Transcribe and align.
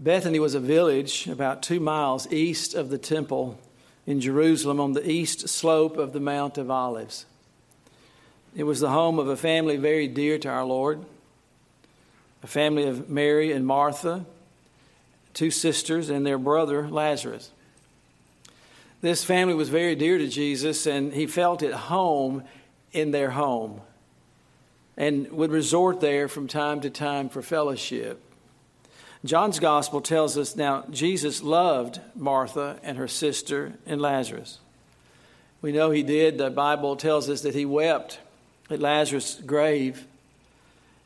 Bethany 0.00 0.38
was 0.38 0.54
a 0.54 0.60
village 0.60 1.26
about 1.26 1.62
two 1.62 1.78
miles 1.78 2.26
east 2.32 2.72
of 2.72 2.88
the 2.88 2.96
temple 2.96 3.58
in 4.06 4.18
Jerusalem 4.18 4.80
on 4.80 4.94
the 4.94 5.08
east 5.08 5.46
slope 5.50 5.98
of 5.98 6.14
the 6.14 6.20
Mount 6.20 6.56
of 6.56 6.70
Olives. 6.70 7.26
It 8.56 8.64
was 8.64 8.80
the 8.80 8.88
home 8.88 9.18
of 9.18 9.28
a 9.28 9.36
family 9.36 9.76
very 9.76 10.08
dear 10.08 10.38
to 10.38 10.48
our 10.48 10.64
Lord, 10.64 11.04
a 12.42 12.46
family 12.46 12.84
of 12.84 13.10
Mary 13.10 13.52
and 13.52 13.66
Martha, 13.66 14.24
two 15.34 15.50
sisters, 15.50 16.08
and 16.08 16.24
their 16.26 16.38
brother 16.38 16.88
Lazarus. 16.88 17.50
This 19.02 19.22
family 19.22 19.54
was 19.54 19.68
very 19.68 19.96
dear 19.96 20.16
to 20.16 20.28
Jesus, 20.28 20.86
and 20.86 21.12
he 21.12 21.26
felt 21.26 21.62
at 21.62 21.74
home 21.74 22.44
in 22.92 23.10
their 23.10 23.32
home 23.32 23.82
and 24.96 25.30
would 25.30 25.50
resort 25.50 26.00
there 26.00 26.26
from 26.26 26.48
time 26.48 26.80
to 26.80 26.88
time 26.88 27.28
for 27.28 27.42
fellowship. 27.42 28.29
John's 29.24 29.58
gospel 29.58 30.00
tells 30.00 30.38
us 30.38 30.56
now 30.56 30.84
Jesus 30.90 31.42
loved 31.42 32.00
Martha 32.16 32.78
and 32.82 32.96
her 32.96 33.08
sister 33.08 33.74
and 33.86 34.00
Lazarus. 34.00 34.58
We 35.60 35.72
know 35.72 35.90
he 35.90 36.02
did. 36.02 36.38
The 36.38 36.48
Bible 36.48 36.96
tells 36.96 37.28
us 37.28 37.42
that 37.42 37.54
he 37.54 37.66
wept 37.66 38.18
at 38.70 38.80
Lazarus' 38.80 39.40
grave. 39.44 40.06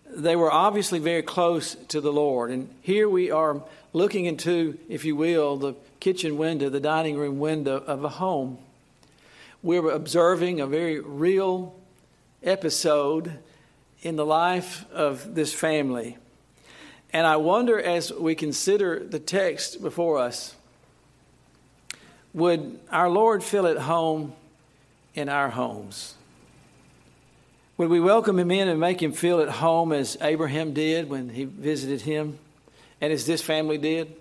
They 0.09 0.37
were 0.37 0.53
obviously 0.53 1.01
very 1.01 1.23
close 1.23 1.75
to 1.89 2.01
the 2.01 2.13
Lord. 2.13 2.53
And 2.53 2.69
here 2.83 3.09
we 3.09 3.33
are 3.33 3.61
looking 3.93 4.27
into, 4.27 4.79
if 4.89 5.05
you 5.05 5.17
will, 5.17 5.57
the 5.57 5.75
kitchen 5.99 6.39
window, 6.39 6.69
the 6.69 6.79
dining 6.79 7.17
room 7.17 7.41
window 7.41 7.79
of 7.79 8.05
a 8.05 8.09
home. 8.09 8.59
We're 9.61 9.91
observing 9.91 10.61
a 10.61 10.67
very 10.67 11.01
real 11.01 11.75
episode 12.45 13.39
in 14.03 14.15
the 14.15 14.27
life 14.27 14.85
of 14.93 15.35
this 15.35 15.53
family. 15.53 16.17
And 17.15 17.29
I 17.29 17.37
wonder 17.37 17.81
as 17.81 18.13
we 18.13 18.35
consider 18.35 18.99
the 18.99 19.21
text 19.21 19.81
before 19.81 20.19
us, 20.19 20.57
would 22.33 22.81
our 22.91 23.09
Lord 23.09 23.45
feel 23.45 23.69
at 23.69 23.77
home 23.77 24.33
in 25.15 25.29
our 25.29 25.49
homes? 25.49 26.17
Would 27.77 27.89
we 27.89 28.01
welcome 28.01 28.37
him 28.37 28.51
in 28.51 28.67
and 28.67 28.81
make 28.81 29.01
him 29.01 29.13
feel 29.13 29.39
at 29.39 29.49
home 29.49 29.93
as 29.93 30.17
Abraham 30.21 30.73
did 30.75 31.09
when 31.09 31.29
he 31.29 31.45
visited 31.45 32.01
him 32.01 32.37
and 33.01 33.13
as 33.13 33.27
this 33.27 33.41
family 33.41 33.79
did? 33.79 34.13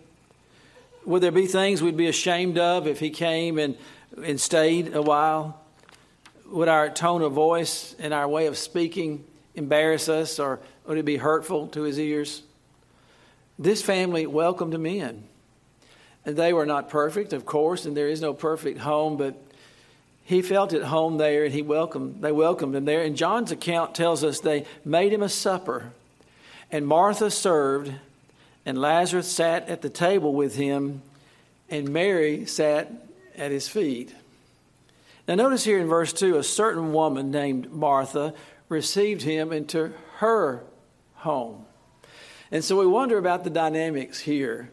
Would 1.06 1.23
there 1.23 1.32
be 1.32 1.48
things 1.48 1.82
we'd 1.82 1.98
be 1.98 2.08
ashamed 2.08 2.60
of 2.60 2.86
if 2.86 3.00
he 3.00 3.10
came 3.10 3.58
and, 3.58 3.76
and 4.23 4.39
stayed 4.39 4.95
a 4.95 5.02
while? 5.02 5.60
Would 6.45 6.67
our 6.67 6.92
tone 6.92 7.23
of 7.23 7.32
voice 7.32 7.95
and 7.98 8.14
our 8.14 8.28
way 8.28 8.45
of 8.45 8.56
speaking 8.56 9.26
embarrass 9.56 10.10
us 10.10 10.38
or 10.38 10.60
would 10.86 11.00
it 11.00 11.06
be 11.06 11.17
hurtful 11.17 11.70
to 11.70 11.82
his 11.82 12.00
ears? 12.00 12.44
This 13.58 13.82
family 13.82 14.26
welcomed 14.26 14.73
him 14.73 14.86
in. 14.86 15.23
And 16.26 16.36
they 16.36 16.54
were 16.54 16.66
not 16.66 16.90
perfect, 16.90 17.34
of 17.34 17.46
course, 17.46 17.86
and 17.86 17.95
there 17.95 18.08
is 18.08 18.22
no 18.22 18.34
perfect 18.34 18.80
home, 18.80 19.18
but 19.18 19.36
he 20.23 20.42
felt 20.42 20.72
at 20.73 20.84
home 20.84 21.18
there 21.18 21.44
and 21.44 21.54
he 21.54 21.62
welcomed 21.62 22.22
they 22.22 22.32
welcomed 22.32 22.76
him 22.76 22.86
there. 22.86 23.04
And 23.04 23.16
John's 23.16 23.52
account 23.52 23.94
tells 23.94 24.23
us 24.23 24.40
they 24.40 24.66
made 24.86 25.12
him 25.12 25.22
a 25.22 25.30
supper. 25.30 25.92
And 26.72 26.88
Martha 26.88 27.30
served, 27.30 27.94
and 28.66 28.80
Lazarus 28.80 29.30
sat 29.30 29.70
at 29.70 29.82
the 29.82 29.90
table 29.90 30.34
with 30.34 30.56
him, 30.56 31.02
and 31.70 31.90
Mary 31.90 32.45
sat 32.45 32.92
at 33.38 33.52
his 33.52 33.67
feet. 33.67 34.16
Now, 35.28 35.36
notice 35.36 35.64
here 35.64 35.80
in 35.80 35.88
verse 35.88 36.14
2 36.14 36.38
a 36.38 36.44
certain 36.44 36.94
woman 36.94 37.32
named 37.32 37.72
Martha 37.72 38.34
received 38.70 39.22
him 39.22 39.52
into 39.52 39.94
her 40.17 40.64
home. 41.16 41.66
And 42.52 42.63
so 42.63 42.80
we 42.80 42.86
wonder 42.86 43.17
about 43.17 43.44
the 43.44 43.49
dynamics 43.49 44.19
here. 44.19 44.69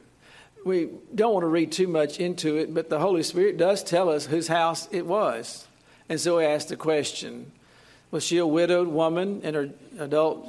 We 0.65 0.91
don't 1.15 1.33
want 1.33 1.45
to 1.45 1.49
read 1.49 1.73
too 1.73 1.89
much 1.89 2.21
into 2.21 2.57
it, 2.57 2.75
but 2.75 2.91
the 2.91 2.99
Holy 2.99 3.23
Spirit 3.23 3.57
does 3.57 3.83
tell 3.83 4.11
us 4.11 4.27
whose 4.27 4.49
house 4.49 4.89
it 4.91 5.07
was. 5.07 5.67
And 6.09 6.21
so 6.21 6.39
we 6.39 6.45
ask 6.45 6.69
the 6.69 6.77
question 6.77 7.53
Was 8.11 8.25
she 8.25 8.39
a 8.39 8.47
widowed 8.47 8.89
woman 8.89 9.41
and 9.43 9.57
her 9.57 9.71
adult 9.99 10.47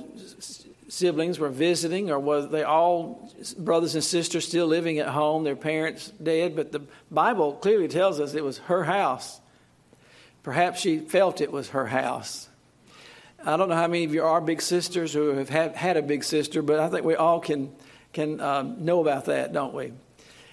siblings 0.89 1.39
were 1.39 1.49
visiting, 1.49 2.11
or 2.11 2.19
were 2.19 2.45
they 2.45 2.63
all 2.63 3.31
brothers 3.57 3.95
and 3.95 4.03
sisters 4.03 4.45
still 4.45 4.67
living 4.67 4.99
at 4.99 5.07
home, 5.07 5.45
their 5.45 5.55
parents 5.55 6.11
dead? 6.21 6.55
But 6.55 6.73
the 6.73 6.81
Bible 7.09 7.53
clearly 7.53 7.87
tells 7.87 8.19
us 8.19 8.33
it 8.33 8.43
was 8.43 8.57
her 8.59 8.83
house. 8.83 9.39
Perhaps 10.43 10.81
she 10.81 10.99
felt 10.99 11.39
it 11.39 11.51
was 11.51 11.69
her 11.69 11.87
house. 11.87 12.49
I 13.43 13.57
don't 13.57 13.69
know 13.69 13.75
how 13.75 13.87
many 13.87 14.03
of 14.03 14.13
you 14.13 14.23
are 14.23 14.39
big 14.39 14.61
sisters 14.61 15.13
who 15.13 15.29
have 15.29 15.49
had, 15.49 15.75
had 15.75 15.97
a 15.97 16.01
big 16.01 16.23
sister, 16.23 16.61
but 16.61 16.79
I 16.79 16.89
think 16.89 17.05
we 17.05 17.15
all 17.15 17.39
can, 17.39 17.73
can 18.13 18.39
um, 18.39 18.85
know 18.85 19.01
about 19.01 19.25
that, 19.25 19.51
don't 19.51 19.73
we? 19.73 19.93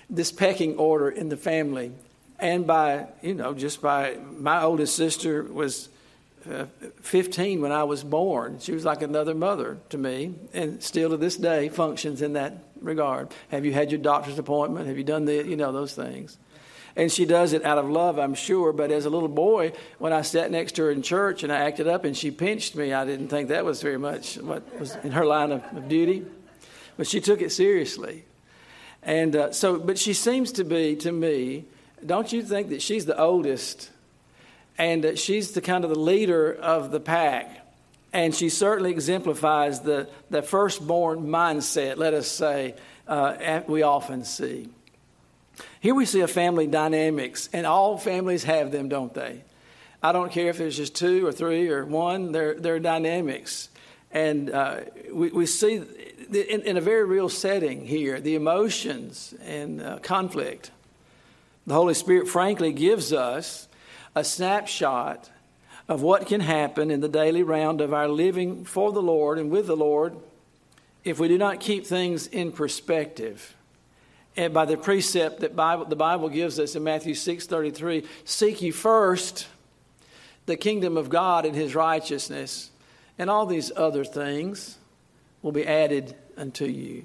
This 0.08 0.32
pecking 0.32 0.76
order 0.76 1.10
in 1.10 1.28
the 1.28 1.36
family. 1.36 1.92
And 2.38 2.66
by, 2.66 3.06
you 3.20 3.34
know, 3.34 3.52
just 3.52 3.82
by 3.82 4.16
my 4.38 4.62
oldest 4.62 4.96
sister 4.96 5.42
was 5.42 5.90
uh, 6.50 6.64
15 7.02 7.60
when 7.60 7.72
I 7.72 7.84
was 7.84 8.02
born. 8.02 8.58
She 8.60 8.72
was 8.72 8.84
like 8.86 9.02
another 9.02 9.34
mother 9.34 9.78
to 9.90 9.98
me, 9.98 10.34
and 10.54 10.82
still 10.82 11.10
to 11.10 11.16
this 11.18 11.36
day 11.36 11.68
functions 11.68 12.22
in 12.22 12.34
that 12.34 12.54
regard. 12.80 13.28
Have 13.50 13.66
you 13.66 13.72
had 13.72 13.90
your 13.90 14.00
doctor's 14.00 14.38
appointment? 14.38 14.86
Have 14.86 14.96
you 14.96 15.04
done 15.04 15.26
the, 15.26 15.44
you 15.44 15.56
know, 15.56 15.72
those 15.72 15.94
things? 15.94 16.38
And 16.98 17.12
she 17.12 17.26
does 17.26 17.52
it 17.52 17.64
out 17.64 17.78
of 17.78 17.88
love, 17.88 18.18
I'm 18.18 18.34
sure. 18.34 18.72
But 18.72 18.90
as 18.90 19.06
a 19.06 19.10
little 19.10 19.28
boy, 19.28 19.72
when 19.98 20.12
I 20.12 20.22
sat 20.22 20.50
next 20.50 20.72
to 20.72 20.82
her 20.82 20.90
in 20.90 21.02
church 21.02 21.44
and 21.44 21.52
I 21.52 21.58
acted 21.58 21.86
up 21.86 22.04
and 22.04 22.16
she 22.16 22.32
pinched 22.32 22.74
me, 22.74 22.92
I 22.92 23.04
didn't 23.04 23.28
think 23.28 23.50
that 23.50 23.64
was 23.64 23.80
very 23.80 23.98
much 23.98 24.34
what 24.36 24.80
was 24.80 24.96
in 24.96 25.12
her 25.12 25.24
line 25.24 25.52
of, 25.52 25.62
of 25.76 25.88
duty. 25.88 26.26
But 26.96 27.06
she 27.06 27.20
took 27.20 27.40
it 27.40 27.52
seriously. 27.52 28.24
And 29.00 29.36
uh, 29.36 29.52
so, 29.52 29.78
but 29.78 29.96
she 29.96 30.12
seems 30.12 30.50
to 30.52 30.64
be, 30.64 30.96
to 30.96 31.12
me, 31.12 31.66
don't 32.04 32.32
you 32.32 32.42
think 32.42 32.70
that 32.70 32.82
she's 32.82 33.06
the 33.06 33.16
oldest 33.16 33.90
and 34.76 35.04
that 35.04 35.20
she's 35.20 35.52
the 35.52 35.60
kind 35.60 35.84
of 35.84 35.90
the 35.90 35.98
leader 36.00 36.52
of 36.52 36.90
the 36.90 36.98
pack? 36.98 37.64
And 38.12 38.34
she 38.34 38.48
certainly 38.48 38.90
exemplifies 38.90 39.80
the, 39.82 40.08
the 40.30 40.42
firstborn 40.42 41.28
mindset, 41.28 41.96
let 41.96 42.12
us 42.12 42.26
say, 42.26 42.74
uh, 43.06 43.60
we 43.68 43.82
often 43.82 44.24
see. 44.24 44.68
Here 45.80 45.94
we 45.94 46.06
see 46.06 46.20
a 46.20 46.28
family 46.28 46.66
dynamics, 46.66 47.48
and 47.52 47.66
all 47.66 47.98
families 47.98 48.44
have 48.44 48.72
them, 48.72 48.88
don't 48.88 49.14
they? 49.14 49.42
I 50.02 50.12
don't 50.12 50.30
care 50.30 50.48
if 50.48 50.58
there's 50.58 50.76
just 50.76 50.94
two 50.94 51.26
or 51.26 51.32
three 51.32 51.68
or 51.70 51.84
one, 51.84 52.32
they're, 52.32 52.54
they're 52.54 52.78
dynamics. 52.78 53.68
And 54.10 54.50
uh, 54.50 54.80
we, 55.12 55.30
we 55.30 55.46
see 55.46 55.82
in, 56.32 56.62
in, 56.62 56.76
a 56.76 56.80
very 56.80 57.04
real 57.04 57.28
setting 57.28 57.84
here 57.84 58.20
the 58.20 58.36
emotions 58.36 59.34
and 59.44 59.82
uh, 59.82 59.98
conflict. 59.98 60.70
The 61.66 61.74
Holy 61.74 61.94
Spirit, 61.94 62.28
frankly, 62.28 62.72
gives 62.72 63.12
us 63.12 63.68
a 64.14 64.24
snapshot 64.24 65.30
of 65.88 66.02
what 66.02 66.26
can 66.26 66.40
happen 66.40 66.90
in 66.90 67.00
the 67.00 67.08
daily 67.08 67.42
round 67.42 67.80
of 67.80 67.92
our 67.92 68.08
living 68.08 68.64
for 68.64 68.92
the 68.92 69.02
Lord 69.02 69.38
and 69.38 69.50
with 69.50 69.66
the 69.66 69.76
Lord 69.76 70.16
if 71.04 71.18
we 71.18 71.28
do 71.28 71.38
not 71.38 71.60
keep 71.60 71.86
things 71.86 72.26
in 72.26 72.52
perspective 72.52 73.54
and 74.38 74.54
by 74.54 74.64
the 74.64 74.76
precept 74.76 75.40
that 75.40 75.56
Bible, 75.56 75.84
the 75.84 75.96
Bible 75.96 76.28
gives 76.28 76.60
us 76.60 76.76
in 76.76 76.84
Matthew 76.84 77.14
6:33, 77.14 78.06
seek 78.24 78.62
ye 78.62 78.70
first 78.70 79.48
the 80.46 80.56
kingdom 80.56 80.96
of 80.96 81.10
God 81.10 81.44
and 81.44 81.56
his 81.56 81.74
righteousness, 81.74 82.70
and 83.18 83.28
all 83.28 83.46
these 83.46 83.72
other 83.76 84.04
things 84.04 84.78
will 85.42 85.50
be 85.50 85.66
added 85.66 86.14
unto 86.36 86.66
you. 86.66 87.02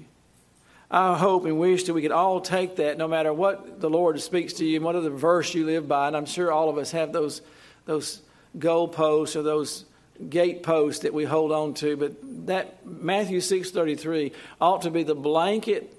I 0.88 1.18
hope 1.18 1.44
and 1.44 1.58
wish 1.58 1.84
that 1.84 1.92
we 1.92 2.02
could 2.02 2.12
all 2.12 2.40
take 2.40 2.76
that 2.76 2.98
no 2.98 3.08
matter 3.08 3.32
what 3.32 3.80
the 3.80 3.90
Lord 3.90 4.20
speaks 4.20 4.52
to 4.54 4.64
you 4.64 4.76
and 4.76 4.84
what 4.84 4.94
other 4.94 5.10
verse 5.10 5.52
you 5.54 5.66
live 5.66 5.88
by, 5.88 6.06
and 6.06 6.16
I'm 6.16 6.26
sure 6.26 6.52
all 6.52 6.70
of 6.70 6.78
us 6.78 6.92
have 6.92 7.12
those 7.12 7.42
those 7.84 8.22
goalposts 8.56 9.34
or 9.34 9.42
those 9.42 9.84
gateposts 10.30 11.02
that 11.02 11.12
we 11.12 11.24
hold 11.24 11.50
on 11.50 11.74
to, 11.74 11.96
but 11.96 12.12
that 12.46 12.86
Matthew 12.86 13.40
6:33 13.40 14.30
ought 14.60 14.82
to 14.82 14.90
be 14.92 15.02
the 15.02 15.16
blanket 15.16 15.92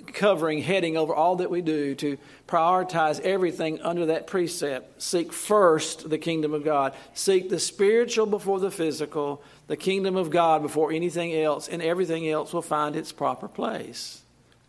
covering, 0.00 0.62
heading 0.62 0.96
over 0.96 1.14
all 1.14 1.36
that 1.36 1.50
we 1.50 1.62
do 1.62 1.94
to 1.96 2.18
prioritize 2.46 3.20
everything 3.20 3.80
under 3.82 4.06
that 4.06 4.26
precept. 4.26 5.00
Seek 5.02 5.32
first 5.32 6.10
the 6.10 6.18
kingdom 6.18 6.54
of 6.54 6.64
God. 6.64 6.94
Seek 7.14 7.48
the 7.48 7.60
spiritual 7.60 8.26
before 8.26 8.60
the 8.60 8.70
physical, 8.70 9.42
the 9.66 9.76
kingdom 9.76 10.16
of 10.16 10.30
God 10.30 10.62
before 10.62 10.92
anything 10.92 11.34
else, 11.34 11.68
and 11.68 11.82
everything 11.82 12.28
else 12.28 12.52
will 12.52 12.62
find 12.62 12.96
its 12.96 13.12
proper 13.12 13.48
place. 13.48 14.22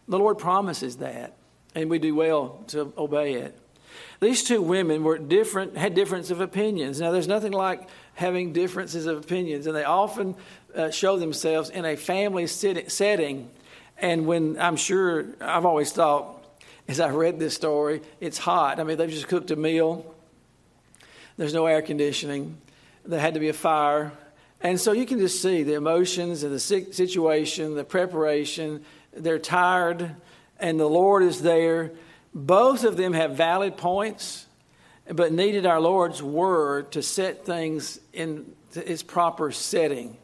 The 0.07 0.19
Lord 0.19 0.38
promises 0.38 0.98
that, 0.98 1.36
and 1.74 1.89
we 1.89 2.00
do 2.00 2.16
well 2.16 2.63
to 2.68 2.94
obey 2.98 3.34
it. 3.34 3.57
These 4.19 4.44
two 4.44 4.62
women 4.62 5.04
were 5.04 5.18
different, 5.18 5.75
had 5.75 5.95
difference 5.95 6.30
of 6.30 6.42
opinions. 6.42 7.01
Now, 7.01 7.12
there's 7.12 7.27
nothing 7.27 7.51
like 7.54 7.89
having 8.13 8.54
differences 8.54 9.07
of 9.07 9.18
opinions, 9.18 9.66
and 9.66 9.75
they 9.75 9.84
often 9.84 10.36
uh, 10.75 10.92
show 10.92 11.18
themselves 11.18 11.69
in 11.69 11.86
a 11.86 11.95
family 11.95 12.45
setting 12.45 13.50
and 14.01 14.25
when 14.25 14.59
I'm 14.59 14.75
sure, 14.75 15.25
I've 15.39 15.65
always 15.65 15.92
thought, 15.94 16.44
as 16.88 17.00
I 17.00 17.09
read 17.09 17.39
this 17.39 17.53
story, 17.53 18.01
it's 18.19 18.38
hot. 18.38 18.80
I 18.80 18.83
mean, 18.83 18.98
they've 18.98 19.09
just 19.09 19.30
cooked 19.30 19.51
a 19.51 19.56
meal, 19.56 20.13
there's 21.38 21.53
no 21.53 21.65
air 21.65 21.81
conditioning, 21.81 22.57
there 23.06 23.19
had 23.19 23.36
to 23.36 23.39
be 23.39 23.50
a 23.50 23.53
fire. 23.53 24.12
And 24.59 24.80
so 24.80 24.92
you 24.92 25.06
can 25.06 25.18
just 25.18 25.42
see 25.42 25.63
the 25.63 25.74
emotions 25.74 26.44
and 26.44 26.53
the 26.53 26.59
situation, 26.59 27.75
the 27.75 27.83
preparation. 27.83 28.83
They're 29.12 29.39
tired. 29.39 30.15
and 30.62 30.80
the 30.80 30.88
Lord 30.88 31.24
is 31.24 31.42
there. 31.42 31.92
Both 32.33 32.83
of 32.83 32.95
them 32.95 33.13
have 33.13 33.36
valid 33.36 33.75
points, 33.75 34.45
but 35.12 35.33
needed 35.33 35.65
our 35.65 35.81
Lord's 35.81 36.21
word 36.24 36.92
to 36.94 37.01
set 37.01 37.45
things 37.45 38.00
in 38.13 38.53
its 38.74 39.03
proper 39.03 39.51
setting, 39.51 40.18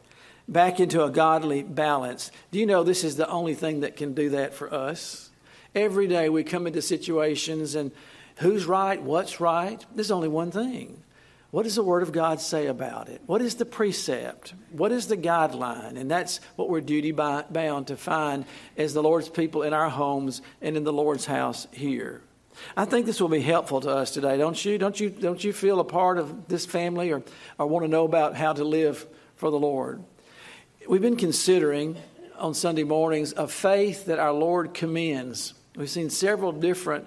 back 0.48 0.80
into 0.80 1.04
a 1.04 1.10
godly 1.10 1.62
balance. 1.62 2.32
Do 2.50 2.58
you 2.58 2.66
know 2.66 2.82
this 2.82 3.04
is 3.04 3.16
the 3.16 3.28
only 3.28 3.54
thing 3.54 3.80
that 3.80 3.96
can 3.96 4.14
do 4.14 4.30
that 4.30 4.54
for 4.54 4.72
us? 4.72 5.30
Every 5.74 6.08
day 6.08 6.28
we 6.28 6.42
come 6.42 6.66
into 6.66 6.82
situations 6.82 7.74
and 7.74 7.92
who's 8.38 8.64
right, 8.64 9.00
what's 9.00 9.40
right. 9.40 9.84
There's 9.94 10.10
only 10.10 10.28
one 10.28 10.50
thing 10.50 11.02
what 11.50 11.62
does 11.62 11.76
the 11.76 11.82
Word 11.82 12.02
of 12.02 12.12
God 12.12 12.42
say 12.42 12.66
about 12.66 13.08
it? 13.08 13.22
What 13.24 13.40
is 13.40 13.54
the 13.54 13.64
precept? 13.64 14.52
What 14.70 14.92
is 14.92 15.06
the 15.06 15.16
guideline? 15.16 15.96
And 15.96 16.10
that's 16.10 16.40
what 16.56 16.68
we're 16.68 16.82
duty 16.82 17.10
bound 17.10 17.86
to 17.86 17.96
find 17.96 18.44
as 18.76 18.92
the 18.92 19.02
Lord's 19.02 19.30
people 19.30 19.62
in 19.62 19.72
our 19.72 19.88
homes 19.88 20.42
and 20.60 20.76
in 20.76 20.84
the 20.84 20.92
Lord's 20.92 21.24
house 21.24 21.66
here. 21.72 22.20
I 22.76 22.84
think 22.84 23.06
this 23.06 23.20
will 23.20 23.28
be 23.28 23.40
helpful 23.40 23.80
to 23.80 23.90
us 23.90 24.10
today, 24.10 24.36
don't 24.36 24.62
you? 24.62 24.76
Don't 24.76 24.98
you, 25.00 25.08
don't 25.08 25.42
you 25.42 25.54
feel 25.54 25.80
a 25.80 25.84
part 25.84 26.18
of 26.18 26.48
this 26.48 26.66
family 26.66 27.12
or, 27.12 27.22
or 27.56 27.66
want 27.66 27.84
to 27.84 27.90
know 27.90 28.04
about 28.04 28.34
how 28.34 28.52
to 28.52 28.64
live 28.64 29.06
for 29.36 29.50
the 29.50 29.58
Lord? 29.58 30.02
We've 30.88 31.02
been 31.02 31.16
considering 31.16 31.98
on 32.38 32.54
Sunday 32.54 32.82
mornings 32.82 33.34
a 33.36 33.46
faith 33.46 34.06
that 34.06 34.18
our 34.18 34.32
Lord 34.32 34.72
commends. 34.72 35.52
We've 35.76 35.90
seen 35.90 36.08
several 36.08 36.50
different 36.50 37.06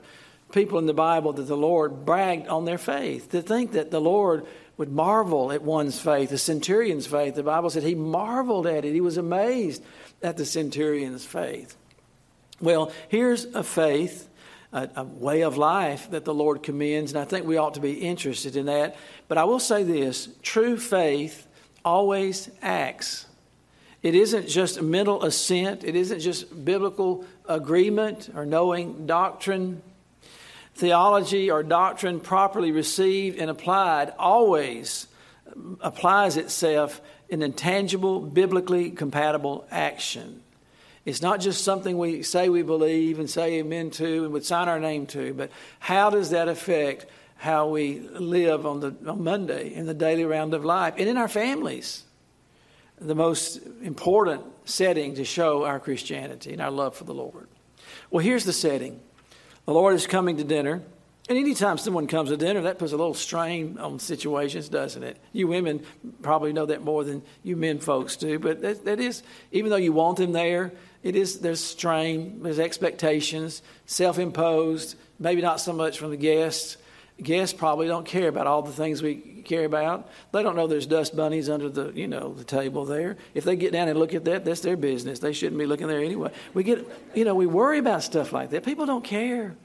people 0.51 0.77
in 0.77 0.85
the 0.85 0.93
Bible 0.93 1.33
that 1.33 1.47
the 1.47 1.57
Lord 1.57 2.05
bragged 2.05 2.47
on 2.47 2.65
their 2.65 2.77
faith. 2.77 3.31
To 3.31 3.41
think 3.41 3.71
that 3.71 3.89
the 3.89 3.99
Lord 3.99 4.45
would 4.77 4.91
marvel 4.91 5.51
at 5.51 5.63
one's 5.63 5.99
faith, 5.99 6.29
the 6.29 6.37
centurion's 6.37 7.07
faith. 7.07 7.33
The 7.33 7.41
Bible 7.41 7.71
said 7.71 7.81
he 7.81 7.95
marveled 7.95 8.67
at 8.67 8.85
it, 8.85 8.93
he 8.93 9.01
was 9.01 9.17
amazed 9.17 9.83
at 10.21 10.37
the 10.37 10.45
centurion's 10.45 11.25
faith. 11.25 11.75
Well, 12.59 12.91
here's 13.09 13.45
a 13.45 13.63
faith, 13.63 14.29
a, 14.71 14.89
a, 14.95 15.03
way 15.05 15.41
of 15.41 15.57
life 15.57 16.11
that 16.11 16.23
the 16.23 16.35
Lord 16.35 16.61
commends, 16.61 17.13
and 17.13 17.19
I 17.19 17.25
think 17.25 17.47
we 17.47 17.57
ought 17.57 17.73
to 17.73 17.81
be 17.81 17.93
interested 17.93 18.55
in 18.55 18.67
that. 18.67 18.95
But 19.27 19.39
I 19.39 19.45
will 19.45 19.59
say 19.59 19.81
this 19.81 20.29
true 20.43 20.77
faith 20.77 21.47
always 21.83 22.51
acts. 22.61 23.25
It 24.03 24.15
isn't 24.15 24.47
just 24.47 24.81
mental 24.81 25.23
assent, 25.23 25.83
it 25.83 25.95
isn't 25.95 26.19
just 26.19 26.65
biblical 26.65 27.25
agreement 27.47 28.29
or 28.35 28.45
knowing 28.45 29.05
doctrine 29.05 29.83
theology 30.73 31.51
or 31.51 31.61
doctrine 31.61 32.19
properly 32.19 32.71
received 32.71 33.37
and 33.39 33.49
applied 33.49 34.13
always 34.17 35.07
applies 35.81 36.37
itself 36.37 37.01
in 37.29 37.41
intangible, 37.41 38.21
biblically 38.21 38.89
compatible 38.89 39.67
action. 39.69 40.41
It's 41.05 41.21
not 41.21 41.39
just 41.39 41.63
something 41.63 41.97
we 41.97 42.23
say 42.23 42.49
we 42.49 42.61
believe 42.61 43.19
and 43.19 43.29
say 43.29 43.59
amen 43.59 43.91
to 43.91 44.23
and 44.23 44.33
would 44.33 44.45
sign 44.45 44.67
our 44.67 44.79
name 44.79 45.07
to, 45.07 45.33
but 45.33 45.51
how 45.79 46.09
does 46.09 46.29
that 46.29 46.47
affect 46.47 47.05
how 47.37 47.67
we 47.69 47.99
live 47.99 48.65
on, 48.65 48.81
the, 48.81 48.95
on 49.07 49.23
Monday 49.23 49.73
in 49.73 49.87
the 49.87 49.93
daily 49.93 50.25
round 50.25 50.53
of 50.53 50.63
life 50.63 50.93
and 50.97 51.09
in 51.09 51.17
our 51.17 51.27
families? 51.27 52.03
The 53.01 53.15
most 53.15 53.59
important 53.81 54.43
setting 54.65 55.15
to 55.15 55.25
show 55.25 55.65
our 55.65 55.79
Christianity 55.79 56.53
and 56.53 56.61
our 56.61 56.69
love 56.69 56.95
for 56.95 57.03
the 57.03 57.13
Lord. 57.13 57.47
Well, 58.11 58.23
here's 58.23 58.45
the 58.45 58.53
setting 58.53 58.99
the 59.65 59.73
Lord 59.73 59.95
is 59.95 60.07
coming 60.07 60.37
to 60.37 60.43
dinner. 60.43 60.81
And 61.29 61.37
anytime 61.37 61.77
someone 61.77 62.07
comes 62.07 62.29
to 62.29 62.37
dinner, 62.37 62.61
that 62.63 62.77
puts 62.77 62.91
a 62.91 62.97
little 62.97 63.13
strain 63.13 63.77
on 63.77 63.99
situations, 63.99 64.69
doesn't 64.69 65.03
it? 65.03 65.17
You 65.31 65.47
women 65.47 65.85
probably 66.21 66.51
know 66.51 66.65
that 66.65 66.83
more 66.83 67.03
than 67.03 67.21
you 67.41 67.55
men 67.55 67.79
folks 67.79 68.17
do. 68.17 68.37
But 68.37 68.61
that, 68.61 68.85
that 68.85 68.99
is, 68.99 69.23
even 69.51 69.69
though 69.69 69.77
you 69.77 69.93
want 69.93 70.17
them 70.17 70.31
there, 70.31 70.73
it 71.03 71.15
is 71.15 71.39
there's 71.39 71.63
strain, 71.63 72.43
there's 72.43 72.59
expectations, 72.59 73.61
self-imposed, 73.85 74.95
maybe 75.19 75.41
not 75.41 75.59
so 75.61 75.73
much 75.73 75.99
from 75.99 76.09
the 76.09 76.17
guests. 76.17 76.77
Guests 77.21 77.57
probably 77.57 77.87
don't 77.87 78.05
care 78.05 78.27
about 78.27 78.47
all 78.47 78.61
the 78.61 78.71
things 78.71 79.03
we 79.03 79.15
care 79.15 79.65
about. 79.65 80.09
They 80.31 80.41
don't 80.43 80.55
know 80.55 80.67
there's 80.67 80.87
dust 80.87 81.15
bunnies 81.15 81.49
under 81.49 81.69
the 81.69 81.91
you 81.93 82.07
know 82.07 82.33
the 82.33 82.43
table 82.43 82.85
there. 82.85 83.17
If 83.33 83.43
they 83.43 83.55
get 83.55 83.71
down 83.71 83.87
and 83.87 83.99
look 83.99 84.13
at 84.13 84.25
that, 84.25 84.45
that's 84.45 84.61
their 84.61 84.77
business. 84.77 85.19
They 85.19 85.33
shouldn't 85.33 85.59
be 85.59 85.65
looking 85.65 85.87
there 85.87 85.99
anyway. 85.99 86.31
We 86.53 86.63
get 86.63 86.87
you 87.13 87.25
know 87.25 87.35
we 87.35 87.45
worry 87.45 87.79
about 87.79 88.03
stuff 88.03 88.33
like 88.33 88.49
that. 88.51 88.63
People 88.63 88.85
don't 88.85 89.03
care. 89.03 89.55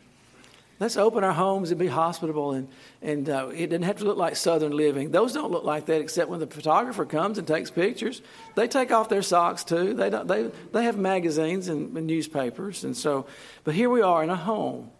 Let's 0.78 0.98
open 0.98 1.24
our 1.24 1.32
homes 1.32 1.70
and 1.70 1.78
be 1.78 1.86
hospitable, 1.86 2.52
and 2.52 2.68
and 3.00 3.30
uh, 3.30 3.48
it 3.54 3.68
doesn't 3.68 3.84
have 3.84 3.96
to 3.98 4.04
look 4.04 4.18
like 4.18 4.36
Southern 4.36 4.76
living. 4.76 5.10
Those 5.10 5.32
don't 5.32 5.50
look 5.50 5.64
like 5.64 5.86
that, 5.86 6.02
except 6.02 6.28
when 6.28 6.40
the 6.40 6.46
photographer 6.46 7.06
comes 7.06 7.38
and 7.38 7.48
takes 7.48 7.70
pictures. 7.70 8.20
They 8.56 8.68
take 8.68 8.92
off 8.92 9.08
their 9.08 9.22
socks 9.22 9.64
too. 9.64 9.94
They 9.94 10.10
don't. 10.10 10.28
They 10.28 10.50
they 10.72 10.84
have 10.84 10.98
magazines 10.98 11.68
and, 11.68 11.96
and 11.96 12.06
newspapers, 12.06 12.84
and 12.84 12.94
so. 12.94 13.26
But 13.64 13.74
here 13.74 13.88
we 13.88 14.02
are 14.02 14.22
in 14.22 14.28
a 14.28 14.36
home, 14.36 14.90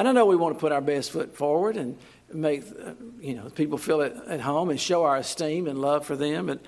and 0.00 0.08
I 0.08 0.12
know 0.12 0.24
we 0.24 0.34
want 0.34 0.56
to 0.56 0.60
put 0.60 0.72
our 0.72 0.80
best 0.80 1.10
foot 1.10 1.36
forward 1.36 1.76
and 1.76 1.98
make 2.32 2.62
uh, 2.62 2.94
you 3.20 3.34
know 3.34 3.50
people 3.50 3.76
feel 3.76 4.00
at, 4.00 4.16
at 4.28 4.40
home 4.40 4.70
and 4.70 4.80
show 4.80 5.04
our 5.04 5.18
esteem 5.18 5.66
and 5.66 5.78
love 5.78 6.06
for 6.06 6.16
them. 6.16 6.46
But 6.46 6.60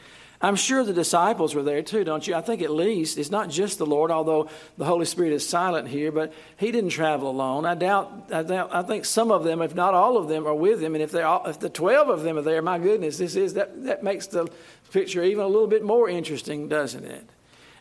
I'm 0.42 0.54
sure 0.54 0.84
the 0.84 0.92
disciples 0.92 1.54
were 1.54 1.62
there 1.62 1.80
too, 1.80 2.04
don't 2.04 2.26
you? 2.26 2.34
I 2.34 2.42
think 2.42 2.60
at 2.60 2.70
least 2.70 3.16
it's 3.16 3.30
not 3.30 3.48
just 3.48 3.78
the 3.78 3.86
Lord, 3.86 4.10
although 4.10 4.50
the 4.76 4.84
Holy 4.84 5.06
Spirit 5.06 5.32
is 5.32 5.48
silent 5.48 5.88
here, 5.88 6.12
but 6.12 6.34
He 6.58 6.72
didn't 6.72 6.90
travel 6.90 7.30
alone. 7.30 7.64
I 7.64 7.74
doubt. 7.74 8.28
I, 8.30 8.42
doubt, 8.42 8.74
I 8.74 8.82
think 8.82 9.06
some 9.06 9.30
of 9.30 9.44
them, 9.44 9.62
if 9.62 9.74
not 9.74 9.94
all 9.94 10.18
of 10.18 10.28
them, 10.28 10.46
are 10.46 10.54
with 10.54 10.82
Him. 10.82 10.94
And 10.94 11.02
if 11.02 11.10
they 11.10 11.24
if 11.46 11.58
the 11.58 11.70
twelve 11.70 12.10
of 12.10 12.24
them 12.24 12.36
are 12.36 12.42
there, 12.42 12.60
my 12.60 12.78
goodness, 12.78 13.16
this 13.16 13.34
is 13.34 13.54
that 13.54 13.84
that 13.84 14.02
makes 14.02 14.26
the 14.26 14.46
picture 14.90 15.24
even 15.24 15.42
a 15.42 15.48
little 15.48 15.68
bit 15.68 15.82
more 15.82 16.06
interesting, 16.06 16.68
doesn't 16.68 17.06
it? 17.06 17.30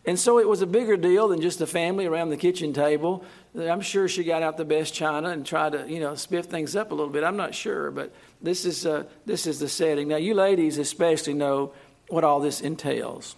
And 0.06 0.18
so 0.18 0.40
it 0.40 0.48
was 0.48 0.62
a 0.62 0.68
bigger 0.68 0.98
deal 0.98 1.28
than 1.28 1.42
just 1.42 1.60
the 1.60 1.68
family 1.68 2.08
around 2.08 2.30
the 2.30 2.38
kitchen 2.38 2.74
table. 2.74 3.24
I'm 3.56 3.82
sure 3.82 4.08
she 4.08 4.24
got 4.24 4.42
out 4.42 4.58
the 4.58 4.66
best 4.66 4.94
china 4.94 5.30
and 5.30 5.46
tried 5.46 5.74
to, 5.74 5.88
you 5.88 6.00
know, 6.00 6.14
spiff 6.14 6.46
things 6.46 6.76
up 6.76 6.92
a 6.92 6.96
little 6.96 7.12
bit. 7.12 7.24
I'm 7.24 7.38
not 7.38 7.54
sure, 7.54 7.92
but 7.92 8.12
this 8.42 8.66
is, 8.66 8.86
uh, 8.86 9.04
this 9.28 9.46
is 9.46 9.60
the 9.60 9.70
setting. 9.70 10.08
Now, 10.08 10.16
you 10.16 10.34
ladies 10.34 10.80
especially 10.80 11.36
know 11.36 11.74
what 12.08 12.24
all 12.24 12.40
this 12.40 12.62
entails 12.62 13.36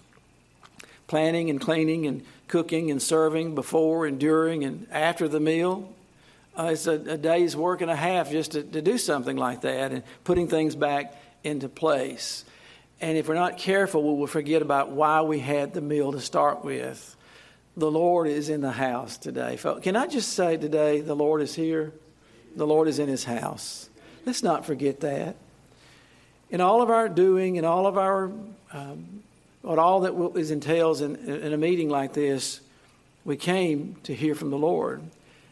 planning 1.08 1.50
and 1.50 1.60
cleaning 1.62 2.08
and 2.08 2.24
cooking 2.48 2.90
and 2.90 3.02
serving 3.02 3.54
before 3.54 4.06
and 4.06 4.20
during 4.20 4.64
and 4.64 4.88
after 4.90 5.28
the 5.28 5.40
meal. 5.40 5.94
Uh, 6.58 6.70
it's 6.72 6.88
a, 6.88 6.94
a, 6.94 7.18
day's 7.18 7.56
work 7.56 7.82
and 7.82 7.92
a 7.92 7.96
half 7.96 8.32
just 8.32 8.52
to, 8.52 8.64
to 8.64 8.82
do 8.82 8.98
something 8.98 9.38
like 9.38 9.62
that 9.62 9.92
and 9.92 10.04
putting 10.24 10.48
things 10.48 10.76
back 10.76 11.14
into 11.44 11.68
place. 11.68 12.46
And 13.04 13.18
if 13.18 13.28
we're 13.28 13.34
not 13.34 13.58
careful, 13.58 14.02
we 14.02 14.18
will 14.18 14.28
forget 14.28 14.62
about 14.62 14.92
why 14.92 15.24
we 15.24 15.38
had 15.38 15.74
the 15.74 15.82
meal 15.82 16.14
to 16.14 16.22
start 16.22 16.64
with. 16.64 17.18
The 17.76 17.92
Lord 17.92 18.30
is 18.30 18.48
in 18.48 18.62
the 18.62 18.72
house 18.72 19.18
today. 19.18 19.60
Can 19.82 19.98
I 19.98 20.08
just 20.08 20.32
say 20.32 20.56
today, 20.56 21.02
the 21.02 21.14
Lord 21.14 21.42
is 21.42 21.54
here? 21.54 21.92
The 22.56 22.66
Lord 22.66 22.88
is 22.88 23.00
in 23.00 23.10
his 23.10 23.26
house. 23.26 23.90
Let's 24.26 24.42
not 24.42 24.66
forget 24.66 25.02
that. 25.02 25.36
In 26.50 26.62
all 26.62 26.82
of 26.82 26.90
our 26.90 27.10
doing, 27.10 27.58
in 27.58 27.66
all 27.66 27.88
of 27.88 27.98
our, 27.98 28.32
um, 28.72 29.22
what 29.64 29.80
all 29.80 30.00
that 30.00 30.40
is 30.40 30.52
entails 30.52 31.02
in, 31.02 31.18
in 31.18 31.52
a 31.52 31.58
meeting 31.58 31.90
like 31.90 32.14
this, 32.14 32.62
we 33.26 33.36
came 33.36 33.98
to 34.04 34.16
hear 34.16 34.34
from 34.34 34.50
the 34.50 34.58
Lord. 34.58 35.02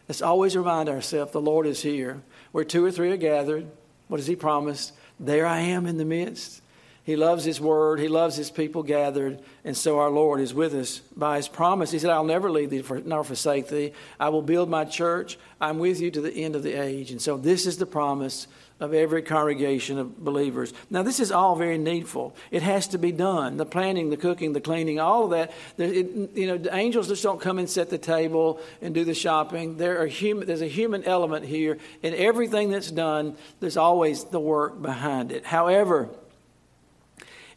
Let's 0.08 0.22
always 0.22 0.56
remind 0.56 0.88
ourselves 0.88 1.32
the 1.32 1.40
Lord 1.42 1.66
is 1.66 1.82
here. 1.82 2.22
Where 2.52 2.64
two 2.64 2.82
or 2.82 2.90
three 2.90 3.12
are 3.12 3.18
gathered, 3.18 3.66
what 4.08 4.20
has 4.20 4.26
He 4.26 4.36
promised? 4.36 4.94
There 5.20 5.44
I 5.44 5.60
am 5.60 5.86
in 5.86 5.98
the 5.98 6.06
midst. 6.06 6.62
He 7.04 7.16
loves 7.16 7.44
His 7.44 7.60
word. 7.60 7.98
He 7.98 8.08
loves 8.08 8.36
His 8.36 8.50
people 8.50 8.82
gathered. 8.82 9.40
And 9.64 9.76
so 9.76 9.98
our 9.98 10.10
Lord 10.10 10.40
is 10.40 10.54
with 10.54 10.74
us 10.74 11.00
by 11.16 11.36
His 11.36 11.48
promise. 11.48 11.90
He 11.90 11.98
said, 11.98 12.10
I'll 12.10 12.24
never 12.24 12.50
leave 12.50 12.70
thee 12.70 12.84
nor 13.04 13.24
forsake 13.24 13.68
thee. 13.68 13.92
I 14.20 14.28
will 14.28 14.42
build 14.42 14.68
my 14.68 14.84
church. 14.84 15.38
I'm 15.60 15.78
with 15.78 16.00
you 16.00 16.10
to 16.12 16.20
the 16.20 16.32
end 16.32 16.54
of 16.54 16.62
the 16.62 16.74
age. 16.74 17.10
And 17.10 17.20
so 17.20 17.36
this 17.36 17.66
is 17.66 17.76
the 17.76 17.86
promise 17.86 18.46
of 18.82 18.92
every 18.94 19.22
congregation 19.22 19.96
of 19.96 20.24
believers. 20.24 20.74
Now, 20.90 21.04
this 21.04 21.20
is 21.20 21.30
all 21.30 21.54
very 21.54 21.78
needful. 21.78 22.34
It 22.50 22.62
has 22.62 22.88
to 22.88 22.98
be 22.98 23.12
done. 23.12 23.56
The 23.56 23.64
planning, 23.64 24.10
the 24.10 24.16
cooking, 24.16 24.52
the 24.52 24.60
cleaning, 24.60 24.98
all 24.98 25.24
of 25.24 25.30
that. 25.30 25.52
It, 25.78 26.36
you 26.36 26.48
know, 26.48 26.58
the 26.58 26.74
angels 26.74 27.06
just 27.06 27.22
don't 27.22 27.40
come 27.40 27.58
and 27.58 27.70
set 27.70 27.90
the 27.90 27.98
table 27.98 28.60
and 28.80 28.92
do 28.92 29.04
the 29.04 29.14
shopping. 29.14 29.76
There 29.76 30.02
are 30.02 30.06
human, 30.06 30.48
there's 30.48 30.62
a 30.62 30.66
human 30.66 31.04
element 31.04 31.44
here. 31.44 31.78
In 32.02 32.12
everything 32.14 32.70
that's 32.70 32.90
done, 32.90 33.36
there's 33.60 33.76
always 33.76 34.24
the 34.24 34.40
work 34.40 34.82
behind 34.82 35.30
it. 35.30 35.46
However, 35.46 36.08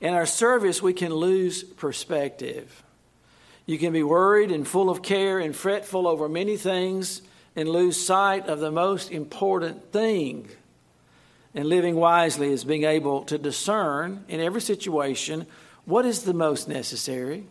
in 0.02 0.14
our 0.14 0.26
service, 0.26 0.82
we 0.82 0.94
can 0.94 1.14
lose 1.14 1.64
perspective. 1.64 2.84
You 3.66 3.78
can 3.78 3.94
be 3.94 4.04
worried 4.04 4.52
and 4.52 4.68
full 4.68 4.90
of 4.90 5.02
care 5.02 5.40
and 5.40 5.56
fretful 5.56 6.08
over 6.08 6.30
many 6.30 6.58
things 6.58 7.22
and 7.56 7.70
lose 7.70 8.04
sight 8.04 8.48
of 8.48 8.60
the 8.60 8.72
most 8.72 9.12
important 9.12 9.92
thing. 9.92 10.50
And 11.54 11.68
living 11.70 11.96
wisely 11.96 12.52
is 12.52 12.66
being 12.66 12.84
able 12.84 13.24
to 13.26 13.38
discern 13.38 14.26
in 14.28 14.42
every 14.42 14.62
situation 14.62 15.48
what 15.86 16.06
is 16.06 16.24
the 16.24 16.34
most 16.34 16.68
necessary, 16.68 17.46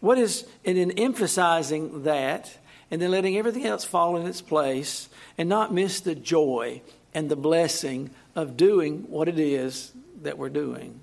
what 0.00 0.18
is, 0.18 0.46
and 0.64 0.78
in 0.78 0.92
emphasizing 0.92 2.04
that, 2.04 2.56
and 2.90 3.00
then 3.02 3.10
letting 3.10 3.36
everything 3.36 3.66
else 3.66 3.84
fall 3.84 4.16
in 4.16 4.26
its 4.26 4.40
place 4.40 5.08
and 5.36 5.48
not 5.48 5.74
miss 5.74 6.00
the 6.00 6.14
joy 6.14 6.80
and 7.14 7.28
the 7.28 7.36
blessing 7.36 8.10
of 8.34 8.56
doing 8.56 9.02
what 9.08 9.28
it 9.28 9.38
is 9.38 9.92
that 10.22 10.38
we're 10.38 10.48
doing. 10.48 11.00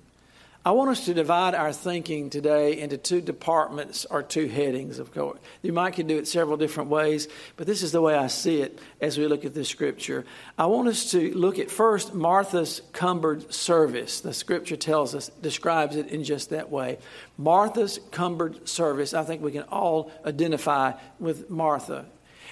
I 0.68 0.72
want 0.72 0.90
us 0.90 1.06
to 1.06 1.14
divide 1.14 1.54
our 1.54 1.72
thinking 1.72 2.28
today 2.28 2.78
into 2.78 2.98
two 2.98 3.22
departments 3.22 4.04
or 4.04 4.22
two 4.22 4.48
headings, 4.48 4.98
of 4.98 5.14
course. 5.14 5.38
You 5.62 5.72
might 5.72 5.94
could 5.94 6.08
do 6.08 6.18
it 6.18 6.28
several 6.28 6.58
different 6.58 6.90
ways, 6.90 7.26
but 7.56 7.66
this 7.66 7.82
is 7.82 7.90
the 7.90 8.02
way 8.02 8.14
I 8.14 8.26
see 8.26 8.60
it 8.60 8.78
as 9.00 9.16
we 9.16 9.26
look 9.26 9.46
at 9.46 9.54
this 9.54 9.70
scripture. 9.70 10.26
I 10.58 10.66
want 10.66 10.88
us 10.88 11.10
to 11.12 11.32
look 11.32 11.58
at 11.58 11.70
first 11.70 12.12
Martha's 12.12 12.82
cumbered 12.92 13.50
service. 13.50 14.20
The 14.20 14.34
scripture 14.34 14.76
tells 14.76 15.14
us, 15.14 15.30
describes 15.40 15.96
it 15.96 16.08
in 16.08 16.22
just 16.22 16.50
that 16.50 16.68
way. 16.68 16.98
Martha's 17.38 17.98
cumbered 18.10 18.68
service. 18.68 19.14
I 19.14 19.24
think 19.24 19.40
we 19.40 19.52
can 19.52 19.62
all 19.72 20.12
identify 20.26 20.92
with 21.18 21.48
Martha. 21.48 22.04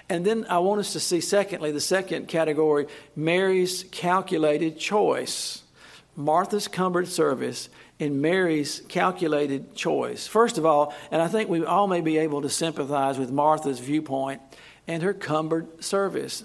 And 0.09 0.25
then 0.25 0.47
I 0.49 0.61
want 0.61 0.81
us 0.81 0.95
to 0.95 1.01
see, 1.01 1.21
secondly, 1.21 1.71
the 1.71 1.83
second 1.83 2.29
category 2.29 2.87
Mary's 3.15 3.85
calculated 3.91 4.79
choice. 4.79 5.63
Martha's 6.17 6.67
cumbered 6.67 7.09
service 7.09 7.69
in 7.99 8.21
Mary's 8.21 8.83
calculated 8.89 9.75
choice. 9.75 10.27
First 10.27 10.59
of 10.59 10.67
all, 10.67 10.95
and 11.11 11.23
I 11.23 11.29
think 11.29 11.49
we 11.49 11.65
all 11.65 11.87
may 11.87 12.01
be 12.01 12.19
able 12.19 12.43
to 12.43 12.51
sympathize 12.51 13.19
with 13.19 13.31
Martha's 13.31 13.79
viewpoint 13.79 14.43
and 14.87 15.03
her 15.03 15.15
cumbered 15.15 15.83
service. 15.83 16.45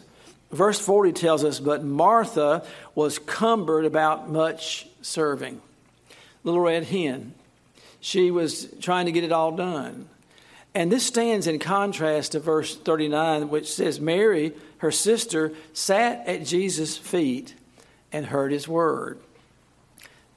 Verse 0.51 0.79
40 0.79 1.11
tells 1.13 1.43
us, 1.43 1.59
But 1.59 1.83
Martha 1.83 2.65
was 2.95 3.19
cumbered 3.19 3.85
about 3.85 4.29
much 4.29 4.87
serving. 5.01 5.61
Little 6.43 6.61
red 6.61 6.85
hen. 6.85 7.33
She 7.99 8.31
was 8.31 8.67
trying 8.81 9.05
to 9.05 9.11
get 9.11 9.23
it 9.23 9.31
all 9.31 9.51
done. 9.51 10.09
And 10.73 10.91
this 10.91 11.05
stands 11.05 11.47
in 11.47 11.59
contrast 11.59 12.31
to 12.31 12.39
verse 12.39 12.75
39, 12.75 13.49
which 13.49 13.71
says, 13.71 13.99
Mary, 13.99 14.53
her 14.77 14.91
sister, 14.91 15.51
sat 15.73 16.25
at 16.27 16.45
Jesus' 16.45 16.97
feet 16.97 17.53
and 18.11 18.25
heard 18.25 18.51
his 18.51 18.67
word. 18.67 19.19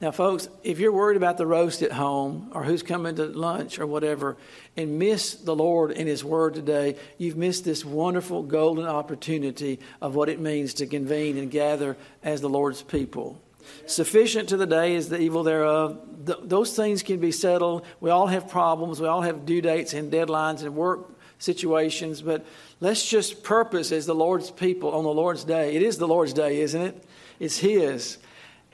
Now, 0.04 0.10
folks, 0.10 0.50
if 0.62 0.80
you're 0.80 0.92
worried 0.92 1.16
about 1.16 1.38
the 1.38 1.46
roast 1.46 1.80
at 1.80 1.90
home 1.90 2.50
or 2.52 2.62
who's 2.62 2.82
coming 2.82 3.16
to 3.16 3.24
lunch 3.24 3.78
or 3.78 3.86
whatever 3.86 4.36
and 4.76 4.98
miss 4.98 5.32
the 5.32 5.56
Lord 5.56 5.92
and 5.92 6.06
His 6.06 6.22
Word 6.22 6.52
today, 6.52 6.96
you've 7.16 7.38
missed 7.38 7.64
this 7.64 7.86
wonderful 7.86 8.42
golden 8.42 8.84
opportunity 8.84 9.80
of 10.02 10.14
what 10.14 10.28
it 10.28 10.40
means 10.40 10.74
to 10.74 10.86
convene 10.86 11.38
and 11.38 11.50
gather 11.50 11.96
as 12.22 12.42
the 12.42 12.50
Lord's 12.50 12.82
people. 12.82 13.40
Sufficient 13.86 14.50
to 14.50 14.58
the 14.58 14.66
day 14.66 14.94
is 14.94 15.08
the 15.08 15.18
evil 15.18 15.42
thereof. 15.42 15.98
Th- 16.26 16.38
those 16.42 16.76
things 16.76 17.02
can 17.02 17.18
be 17.18 17.32
settled. 17.32 17.86
We 17.98 18.10
all 18.10 18.26
have 18.26 18.50
problems. 18.50 19.00
We 19.00 19.08
all 19.08 19.22
have 19.22 19.46
due 19.46 19.62
dates 19.62 19.94
and 19.94 20.12
deadlines 20.12 20.64
and 20.64 20.76
work 20.76 21.08
situations, 21.38 22.20
but 22.20 22.44
let's 22.78 23.08
just 23.08 23.42
purpose 23.42 23.90
as 23.90 24.04
the 24.04 24.14
Lord's 24.14 24.50
people 24.50 24.90
on 24.90 25.04
the 25.04 25.14
Lord's 25.14 25.44
day. 25.44 25.74
It 25.74 25.82
is 25.82 25.96
the 25.96 26.06
Lord's 26.06 26.34
day, 26.34 26.60
isn't 26.60 26.82
it? 26.82 27.04
It's 27.40 27.56
His. 27.56 28.18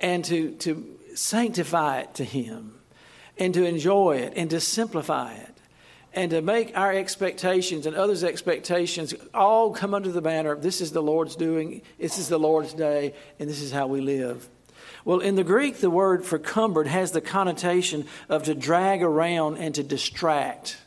And 0.00 0.24
to, 0.24 0.52
to 0.52 0.96
sanctify 1.14 2.00
it 2.00 2.14
to 2.14 2.24
Him 2.24 2.80
and 3.38 3.54
to 3.54 3.64
enjoy 3.64 4.16
it 4.18 4.32
and 4.36 4.50
to 4.50 4.60
simplify 4.60 5.34
it 5.34 5.60
and 6.12 6.30
to 6.32 6.42
make 6.42 6.76
our 6.76 6.92
expectations 6.92 7.86
and 7.86 7.94
others' 7.94 8.24
expectations 8.24 9.14
all 9.32 9.72
come 9.72 9.94
under 9.94 10.10
the 10.10 10.20
banner 10.20 10.50
of 10.50 10.62
this 10.62 10.80
is 10.80 10.92
the 10.92 11.02
Lord's 11.02 11.36
doing, 11.36 11.82
this 11.98 12.18
is 12.18 12.28
the 12.28 12.38
Lord's 12.38 12.74
day, 12.74 13.14
and 13.38 13.48
this 13.48 13.62
is 13.62 13.70
how 13.70 13.86
we 13.86 14.00
live. 14.00 14.48
Well, 15.04 15.20
in 15.20 15.36
the 15.36 15.44
Greek, 15.44 15.78
the 15.78 15.90
word 15.90 16.24
for 16.24 16.38
cumbered 16.38 16.86
has 16.86 17.12
the 17.12 17.20
connotation 17.20 18.06
of 18.28 18.42
to 18.44 18.54
drag 18.54 19.02
around 19.02 19.58
and 19.58 19.74
to 19.76 19.82
distract, 19.82 20.78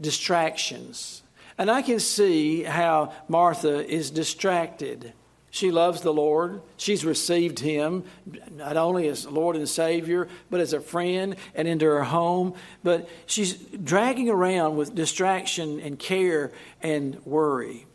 distractions. 0.00 1.22
And 1.58 1.70
I 1.70 1.82
can 1.82 1.98
see 1.98 2.62
how 2.62 3.12
Martha 3.26 3.84
is 3.86 4.10
distracted. 4.10 5.12
She 5.50 5.70
loves 5.70 6.02
the 6.02 6.12
Lord. 6.12 6.60
She's 6.76 7.04
received 7.04 7.58
Him 7.60 8.04
not 8.50 8.76
only 8.76 9.08
as 9.08 9.26
Lord 9.26 9.56
and 9.56 9.68
Savior, 9.68 10.28
but 10.50 10.60
as 10.60 10.72
a 10.72 10.80
friend 10.80 11.36
and 11.54 11.66
into 11.66 11.86
her 11.86 12.04
home. 12.04 12.54
But 12.84 13.08
she's 13.26 13.54
dragging 13.54 14.28
around 14.28 14.76
with 14.76 14.94
distraction 14.94 15.80
and 15.80 15.98
care 15.98 16.52
and 16.82 17.24
worry. 17.24 17.86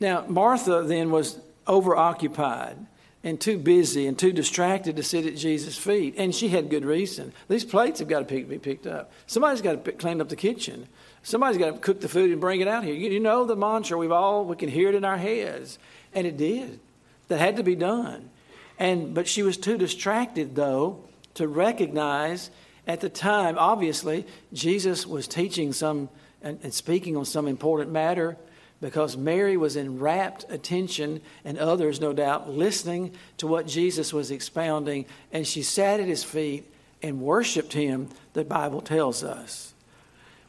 Now, 0.00 0.24
Martha 0.26 0.82
then 0.82 1.10
was 1.10 1.38
overoccupied 1.66 2.76
and 3.24 3.40
too 3.40 3.58
busy 3.58 4.06
and 4.06 4.18
too 4.18 4.32
distracted 4.32 4.96
to 4.96 5.02
sit 5.02 5.26
at 5.26 5.36
Jesus' 5.36 5.78
feet. 5.78 6.14
And 6.18 6.34
she 6.34 6.48
had 6.48 6.70
good 6.70 6.84
reason. 6.84 7.32
These 7.48 7.64
plates 7.64 8.00
have 8.00 8.08
got 8.08 8.26
to 8.26 8.44
be 8.44 8.58
picked 8.58 8.86
up. 8.86 9.12
Somebody's 9.26 9.62
got 9.62 9.84
to 9.84 9.92
clean 9.92 10.20
up 10.20 10.28
the 10.28 10.36
kitchen. 10.36 10.88
Somebody's 11.22 11.58
got 11.58 11.72
to 11.72 11.78
cook 11.78 12.00
the 12.00 12.08
food 12.08 12.32
and 12.32 12.40
bring 12.40 12.60
it 12.60 12.68
out 12.68 12.82
here. 12.82 12.94
You 12.94 13.20
know 13.20 13.44
the 13.44 13.54
mantra. 13.54 13.96
We've 13.96 14.10
all, 14.10 14.44
we 14.44 14.56
can 14.56 14.68
hear 14.68 14.88
it 14.88 14.96
in 14.96 15.04
our 15.04 15.16
heads. 15.16 15.78
And 16.14 16.26
it 16.26 16.36
did. 16.36 16.80
That 17.28 17.38
had 17.38 17.56
to 17.56 17.62
be 17.62 17.74
done. 17.74 18.30
And 18.78 19.14
but 19.14 19.28
she 19.28 19.42
was 19.42 19.56
too 19.56 19.78
distracted 19.78 20.54
though 20.54 21.00
to 21.34 21.48
recognize 21.48 22.50
at 22.86 23.00
the 23.00 23.08
time, 23.08 23.56
obviously, 23.58 24.26
Jesus 24.52 25.06
was 25.06 25.28
teaching 25.28 25.72
some 25.72 26.08
and, 26.42 26.58
and 26.62 26.74
speaking 26.74 27.16
on 27.16 27.24
some 27.24 27.46
important 27.46 27.92
matter 27.92 28.36
because 28.80 29.16
Mary 29.16 29.56
was 29.56 29.76
in 29.76 30.00
rapt 30.00 30.44
attention 30.48 31.20
and 31.44 31.56
others, 31.56 32.00
no 32.00 32.12
doubt, 32.12 32.50
listening 32.50 33.12
to 33.38 33.46
what 33.46 33.66
Jesus 33.66 34.12
was 34.12 34.32
expounding. 34.32 35.06
And 35.32 35.46
she 35.46 35.62
sat 35.62 36.00
at 36.00 36.08
his 36.08 36.24
feet 36.24 36.68
and 37.00 37.20
worshiped 37.20 37.72
him, 37.72 38.08
the 38.32 38.44
Bible 38.44 38.80
tells 38.80 39.22
us. 39.22 39.72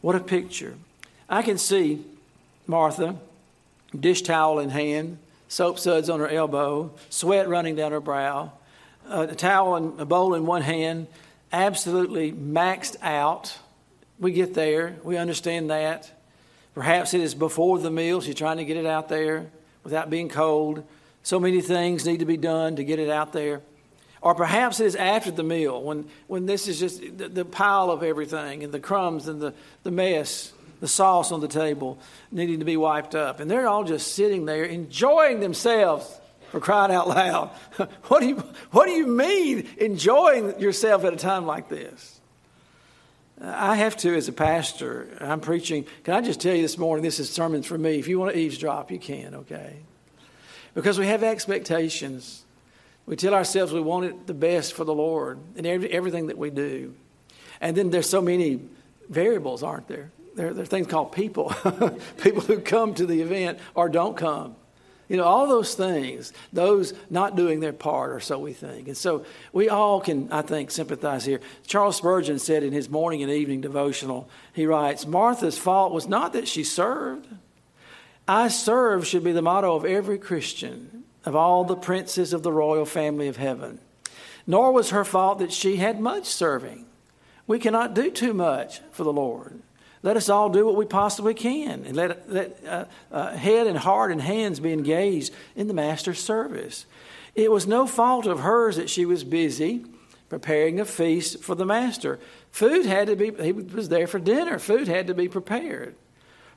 What 0.01 0.15
a 0.15 0.19
picture. 0.19 0.75
I 1.29 1.43
can 1.43 1.59
see 1.59 2.03
Martha, 2.65 3.15
dish 3.97 4.23
towel 4.23 4.57
in 4.59 4.69
hand, 4.69 5.19
soap 5.53 5.77
suds 5.77 6.09
on 6.09 6.19
her 6.19 6.27
elbow, 6.27 6.91
sweat 7.09 7.47
running 7.47 7.75
down 7.75 7.91
her 7.91 7.99
brow, 7.99 8.51
a 9.07 9.35
towel 9.35 9.75
and 9.75 9.99
a 9.99 10.05
bowl 10.05 10.33
in 10.33 10.47
one 10.47 10.63
hand, 10.63 11.05
absolutely 11.51 12.31
maxed 12.31 12.95
out. 13.03 13.55
We 14.19 14.31
get 14.31 14.55
there, 14.55 14.95
we 15.03 15.15
understand 15.15 15.69
that. 15.69 16.11
Perhaps 16.73 17.13
it 17.13 17.21
is 17.21 17.35
before 17.35 17.77
the 17.77 17.91
meal, 17.91 18.19
she's 18.19 18.33
trying 18.33 18.57
to 18.57 18.65
get 18.65 18.77
it 18.77 18.87
out 18.87 19.09
there 19.09 19.51
without 19.83 20.09
being 20.09 20.27
cold. 20.27 20.83
So 21.21 21.39
many 21.39 21.61
things 21.61 22.03
need 22.03 22.21
to 22.21 22.25
be 22.25 22.37
done 22.37 22.77
to 22.77 22.83
get 22.83 22.97
it 22.97 23.09
out 23.09 23.31
there. 23.31 23.61
Or 24.21 24.33
perhaps 24.33 24.79
it 24.79 24.87
is 24.87 24.95
after 24.95 25.29
the 25.29 25.43
meal 25.43 25.83
when, 25.83 26.07
when 26.25 26.47
this 26.47 26.67
is 26.67 26.79
just 26.79 26.99
the, 27.17 27.29
the 27.29 27.45
pile 27.45 27.91
of 27.91 28.01
everything 28.01 28.63
and 28.63 28.73
the 28.73 28.79
crumbs 28.79 29.27
and 29.27 29.39
the, 29.39 29.53
the 29.83 29.91
mess 29.91 30.51
the 30.83 30.87
sauce 30.89 31.31
on 31.31 31.39
the 31.39 31.47
table 31.47 31.97
needing 32.29 32.59
to 32.59 32.65
be 32.65 32.75
wiped 32.75 33.15
up. 33.15 33.39
And 33.39 33.49
they're 33.49 33.67
all 33.67 33.85
just 33.85 34.15
sitting 34.15 34.43
there 34.43 34.65
enjoying 34.65 35.39
themselves 35.39 36.19
for 36.51 36.59
crying 36.59 36.93
out 36.93 37.07
loud. 37.07 37.51
what, 38.07 38.19
do 38.19 38.27
you, 38.27 38.35
what 38.71 38.87
do 38.87 38.91
you 38.91 39.07
mean 39.07 39.65
enjoying 39.77 40.59
yourself 40.59 41.05
at 41.05 41.13
a 41.13 41.15
time 41.15 41.45
like 41.45 41.69
this? 41.69 42.19
Uh, 43.41 43.53
I 43.55 43.75
have 43.75 43.95
to, 43.99 44.13
as 44.13 44.27
a 44.27 44.33
pastor, 44.33 45.07
I'm 45.21 45.39
preaching. 45.39 45.85
Can 46.03 46.15
I 46.15 46.21
just 46.21 46.41
tell 46.41 46.53
you 46.53 46.63
this 46.63 46.77
morning, 46.77 47.01
this 47.01 47.17
is 47.17 47.29
sermons 47.29 47.65
for 47.65 47.77
me. 47.77 47.97
If 47.97 48.09
you 48.09 48.19
want 48.19 48.33
to 48.33 48.37
eavesdrop, 48.37 48.91
you 48.91 48.99
can, 48.99 49.35
okay? 49.35 49.77
Because 50.73 50.99
we 50.99 51.07
have 51.07 51.23
expectations. 51.23 52.43
We 53.05 53.15
tell 53.15 53.33
ourselves 53.33 53.71
we 53.71 53.79
want 53.79 54.07
it 54.07 54.27
the 54.27 54.33
best 54.33 54.73
for 54.73 54.83
the 54.83 54.93
Lord 54.93 55.39
in 55.55 55.65
every, 55.65 55.89
everything 55.93 56.27
that 56.27 56.37
we 56.37 56.49
do. 56.49 56.93
And 57.61 57.77
then 57.77 57.89
there's 57.89 58.09
so 58.09 58.21
many 58.21 58.59
variables, 59.07 59.63
aren't 59.63 59.87
there? 59.87 60.11
There, 60.35 60.53
there 60.53 60.63
are 60.63 60.65
things 60.65 60.87
called 60.87 61.11
people, 61.11 61.53
people 62.21 62.41
who 62.41 62.59
come 62.59 62.93
to 62.95 63.05
the 63.05 63.21
event 63.21 63.59
or 63.75 63.89
don't 63.89 64.17
come. 64.17 64.55
You 65.09 65.17
know, 65.17 65.25
all 65.25 65.47
those 65.47 65.75
things, 65.75 66.33
those 66.53 66.93
not 67.09 67.35
doing 67.35 67.59
their 67.59 67.73
part, 67.73 68.11
or 68.11 68.19
so 68.19 68.39
we 68.39 68.53
think. 68.53 68.87
And 68.87 68.97
so 68.97 69.25
we 69.51 69.69
all 69.69 69.99
can, 69.99 70.31
I 70.31 70.41
think, 70.41 70.71
sympathize 70.71 71.25
here. 71.25 71.41
Charles 71.67 71.97
Spurgeon 71.97 72.39
said 72.39 72.63
in 72.63 72.71
his 72.71 72.89
morning 72.89 73.21
and 73.21 73.31
evening 73.31 73.61
devotional, 73.61 74.29
he 74.53 74.65
writes 74.65 75.05
Martha's 75.05 75.57
fault 75.57 75.91
was 75.91 76.07
not 76.07 76.33
that 76.33 76.47
she 76.47 76.63
served. 76.63 77.27
I 78.27 78.47
serve 78.47 79.05
should 79.05 79.23
be 79.23 79.33
the 79.33 79.41
motto 79.41 79.75
of 79.75 79.83
every 79.83 80.17
Christian, 80.17 81.03
of 81.25 81.35
all 81.35 81.65
the 81.65 81.75
princes 81.75 82.31
of 82.31 82.41
the 82.41 82.53
royal 82.53 82.85
family 82.85 83.27
of 83.27 83.37
heaven. 83.37 83.79
Nor 84.47 84.71
was 84.71 84.91
her 84.91 85.05
fault 85.05 85.39
that 85.39 85.51
she 85.51 85.75
had 85.75 85.99
much 85.99 86.25
serving. 86.25 86.85
We 87.45 87.59
cannot 87.59 87.93
do 87.93 88.09
too 88.09 88.33
much 88.33 88.79
for 88.91 89.03
the 89.03 89.13
Lord. 89.13 89.59
Let 90.03 90.17
us 90.17 90.27
all 90.27 90.49
do 90.49 90.65
what 90.65 90.75
we 90.75 90.85
possibly 90.85 91.33
can 91.33 91.85
and 91.85 91.95
let, 91.95 92.29
let 92.31 92.65
uh, 92.67 92.85
uh, 93.11 93.35
head 93.35 93.67
and 93.67 93.77
heart 93.77 94.11
and 94.11 94.21
hands 94.21 94.59
be 94.59 94.73
engaged 94.73 95.33
in 95.55 95.67
the 95.67 95.73
Master's 95.73 96.21
service. 96.21 96.85
It 97.35 97.49
was 97.49 97.65
no 97.65 97.87
fault 97.87 98.27
of 98.27 98.41
hers 98.41 98.75
that 98.75 98.89
she 98.89 99.05
was 99.05 99.23
busy 99.23 99.85
preparing 100.27 100.79
a 100.79 100.85
feast 100.85 101.41
for 101.41 101.55
the 101.55 101.65
Master. 101.65 102.19
Food 102.51 102.85
had 102.85 103.07
to 103.07 103.15
be, 103.15 103.31
he 103.41 103.53
was 103.53 103.89
there 103.89 104.07
for 104.07 104.19
dinner, 104.19 104.59
food 104.59 104.87
had 104.87 105.07
to 105.07 105.13
be 105.13 105.29
prepared. 105.29 105.95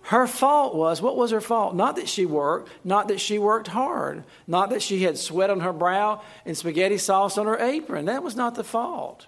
Her 0.02 0.26
fault 0.26 0.74
was, 0.74 1.02
what 1.02 1.16
was 1.16 1.30
her 1.32 1.40
fault? 1.40 1.74
Not 1.74 1.96
that 1.96 2.08
she 2.08 2.26
worked, 2.26 2.70
not 2.84 3.08
that 3.08 3.20
she 3.20 3.38
worked 3.38 3.68
hard, 3.68 4.24
not 4.46 4.70
that 4.70 4.82
she 4.82 5.02
had 5.02 5.18
sweat 5.18 5.50
on 5.50 5.60
her 5.60 5.72
brow 5.72 6.22
and 6.44 6.56
spaghetti 6.56 6.96
sauce 6.96 7.36
on 7.36 7.46
her 7.46 7.58
apron. 7.58 8.04
That 8.06 8.22
was 8.22 8.36
not 8.36 8.54
the 8.54 8.64
fault. 8.64 9.26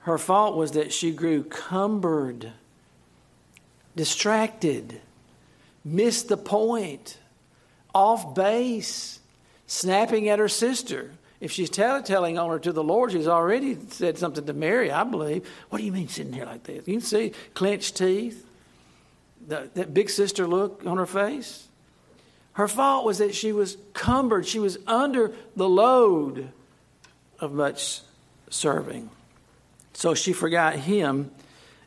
Her 0.00 0.18
fault 0.18 0.56
was 0.56 0.72
that 0.72 0.92
she 0.92 1.10
grew 1.10 1.44
cumbered 1.44 2.52
distracted, 3.96 5.00
missed 5.84 6.28
the 6.28 6.36
point, 6.36 7.18
off 7.94 8.34
base, 8.34 9.20
snapping 9.66 10.28
at 10.28 10.38
her 10.38 10.48
sister 10.48 11.10
If 11.40 11.52
she's 11.52 11.70
telling 11.70 12.38
on 12.38 12.50
her 12.50 12.58
to 12.58 12.72
the 12.72 12.84
Lord, 12.84 13.12
she's 13.12 13.26
already 13.26 13.76
said 13.88 14.18
something 14.18 14.44
to 14.44 14.52
Mary, 14.52 14.90
I 14.90 15.04
believe. 15.04 15.48
What 15.70 15.78
do 15.78 15.84
you 15.84 15.92
mean 15.92 16.08
sitting 16.08 16.34
here 16.34 16.44
like 16.44 16.64
this? 16.64 16.86
You 16.86 16.94
can 16.94 17.00
see 17.00 17.32
clenched 17.54 17.96
teeth, 17.96 18.46
the, 19.48 19.70
that 19.72 19.94
big 19.94 20.10
sister 20.10 20.46
look 20.46 20.82
on 20.84 20.98
her 20.98 21.06
face. 21.06 21.66
Her 22.52 22.68
fault 22.68 23.06
was 23.06 23.18
that 23.18 23.34
she 23.34 23.52
was 23.52 23.78
cumbered, 23.94 24.46
she 24.46 24.58
was 24.58 24.76
under 24.86 25.32
the 25.56 25.68
load 25.68 26.50
of 27.38 27.54
much 27.54 28.02
serving. 28.50 29.08
So 29.94 30.14
she 30.14 30.34
forgot 30.34 30.74
him 30.74 31.30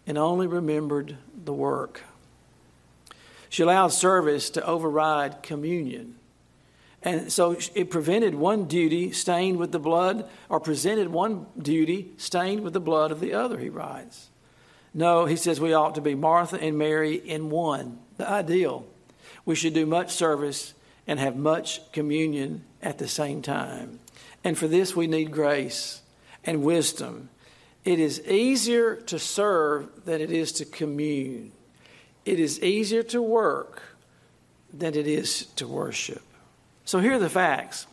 and 0.05 0.17
only 0.17 0.47
remembered 0.47 1.17
the 1.43 1.53
work. 1.53 2.03
She 3.49 3.63
allowed 3.63 3.89
service 3.89 4.49
to 4.51 4.65
override 4.65 5.43
communion. 5.43 6.15
And 7.03 7.31
so 7.31 7.57
it 7.75 7.91
prevented 7.91 8.33
one 8.33 8.65
duty 8.65 9.11
stained 9.11 9.57
with 9.57 9.71
the 9.71 9.79
blood, 9.79 10.27
or 10.49 10.59
presented 10.59 11.09
one 11.09 11.45
duty 11.57 12.11
stained 12.17 12.61
with 12.61 12.73
the 12.73 12.79
blood 12.79 13.11
of 13.11 13.19
the 13.19 13.33
other, 13.33 13.59
he 13.59 13.69
writes. 13.69 14.29
No, 14.93 15.25
he 15.25 15.35
says 15.35 15.59
we 15.59 15.73
ought 15.73 15.95
to 15.95 16.01
be 16.01 16.15
Martha 16.15 16.61
and 16.61 16.77
Mary 16.77 17.15
in 17.15 17.49
one, 17.49 17.99
the 18.17 18.29
ideal. 18.29 18.85
We 19.45 19.55
should 19.55 19.73
do 19.73 19.85
much 19.85 20.11
service 20.11 20.73
and 21.05 21.19
have 21.19 21.35
much 21.35 21.91
communion 21.91 22.63
at 22.81 22.97
the 22.97 23.07
same 23.07 23.41
time. 23.41 23.99
And 24.43 24.57
for 24.57 24.67
this, 24.67 24.95
we 24.95 25.07
need 25.07 25.31
grace 25.31 26.01
and 26.45 26.63
wisdom. 26.63 27.29
It 27.85 27.99
is 27.99 28.21
easier 28.21 28.95
to 28.95 29.19
serve 29.19 30.05
than 30.05 30.21
it 30.21 30.31
is 30.31 30.53
to 30.53 30.65
commune. 30.65 31.51
It 32.25 32.39
is 32.39 32.61
easier 32.61 33.03
to 33.03 33.21
work 33.21 33.81
than 34.73 34.95
it 34.95 35.07
is 35.07 35.45
to 35.57 35.67
worship. 35.67 36.21
So 36.85 36.99
here 36.99 37.13
are 37.13 37.19
the 37.19 37.29
facts. 37.29 37.87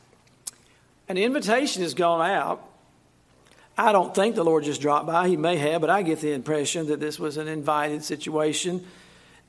An 1.08 1.16
invitation 1.16 1.82
has 1.82 1.94
gone 1.94 2.28
out. 2.28 2.66
I 3.76 3.92
don't 3.92 4.14
think 4.14 4.34
the 4.34 4.44
Lord 4.44 4.64
just 4.64 4.80
dropped 4.80 5.06
by. 5.06 5.28
He 5.28 5.36
may 5.36 5.56
have, 5.56 5.80
but 5.80 5.90
I 5.90 6.02
get 6.02 6.20
the 6.20 6.32
impression 6.32 6.86
that 6.86 7.00
this 7.00 7.18
was 7.18 7.36
an 7.36 7.48
invited 7.48 8.04
situation. 8.04 8.86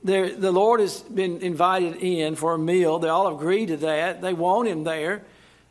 There, 0.02 0.34
the 0.34 0.50
Lord 0.50 0.80
has 0.80 1.00
been 1.02 1.40
invited 1.40 1.96
in 1.96 2.34
for 2.34 2.54
a 2.54 2.58
meal. 2.58 2.98
They 2.98 3.08
all 3.08 3.32
agree 3.32 3.66
to 3.66 3.76
that. 3.78 4.20
They 4.20 4.32
want 4.32 4.68
him 4.68 4.82
there. 4.82 5.22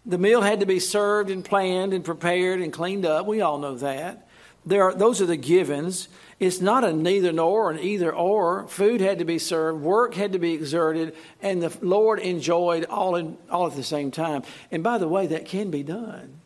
The 0.06 0.18
meal 0.18 0.42
had 0.42 0.62
to 0.62 0.66
be 0.66 0.80
served 0.80 1.30
and 1.30 1.44
planned 1.44 1.94
and 1.94 2.06
prepared 2.06 2.62
and 2.62 2.72
cleaned 2.72 3.06
up. 3.06 3.25
We 3.25 3.42
all 3.42 3.58
know 3.58 3.75
that. 3.75 4.28
There 4.65 4.84
are, 4.84 4.94
those 4.94 5.22
are 5.22 5.25
the 5.25 5.38
givens. 5.38 6.08
It's 6.39 6.62
not 6.62 6.84
a 6.84 6.94
neither 6.94 7.32
nor, 7.32 7.72
an 7.72 7.80
either 7.80 8.13
or. 8.13 8.68
Food 8.68 9.01
had 9.01 9.20
to 9.20 9.25
be 9.25 9.39
served, 9.39 9.82
work 9.82 10.13
had 10.13 10.34
to 10.34 10.39
be 10.39 10.53
exerted, 10.53 11.15
and 11.41 11.62
the 11.62 11.75
Lord 11.86 12.20
enjoyed 12.20 12.86
all, 12.86 13.15
in, 13.15 13.38
all 13.50 13.68
at 13.68 13.75
the 13.75 13.84
same 13.84 14.12
time. 14.12 14.44
And 14.72 14.84
by 14.84 14.98
the 14.98 15.08
way, 15.08 15.27
that 15.27 15.46
can 15.46 15.72
be 15.72 15.84
done. 15.84 16.41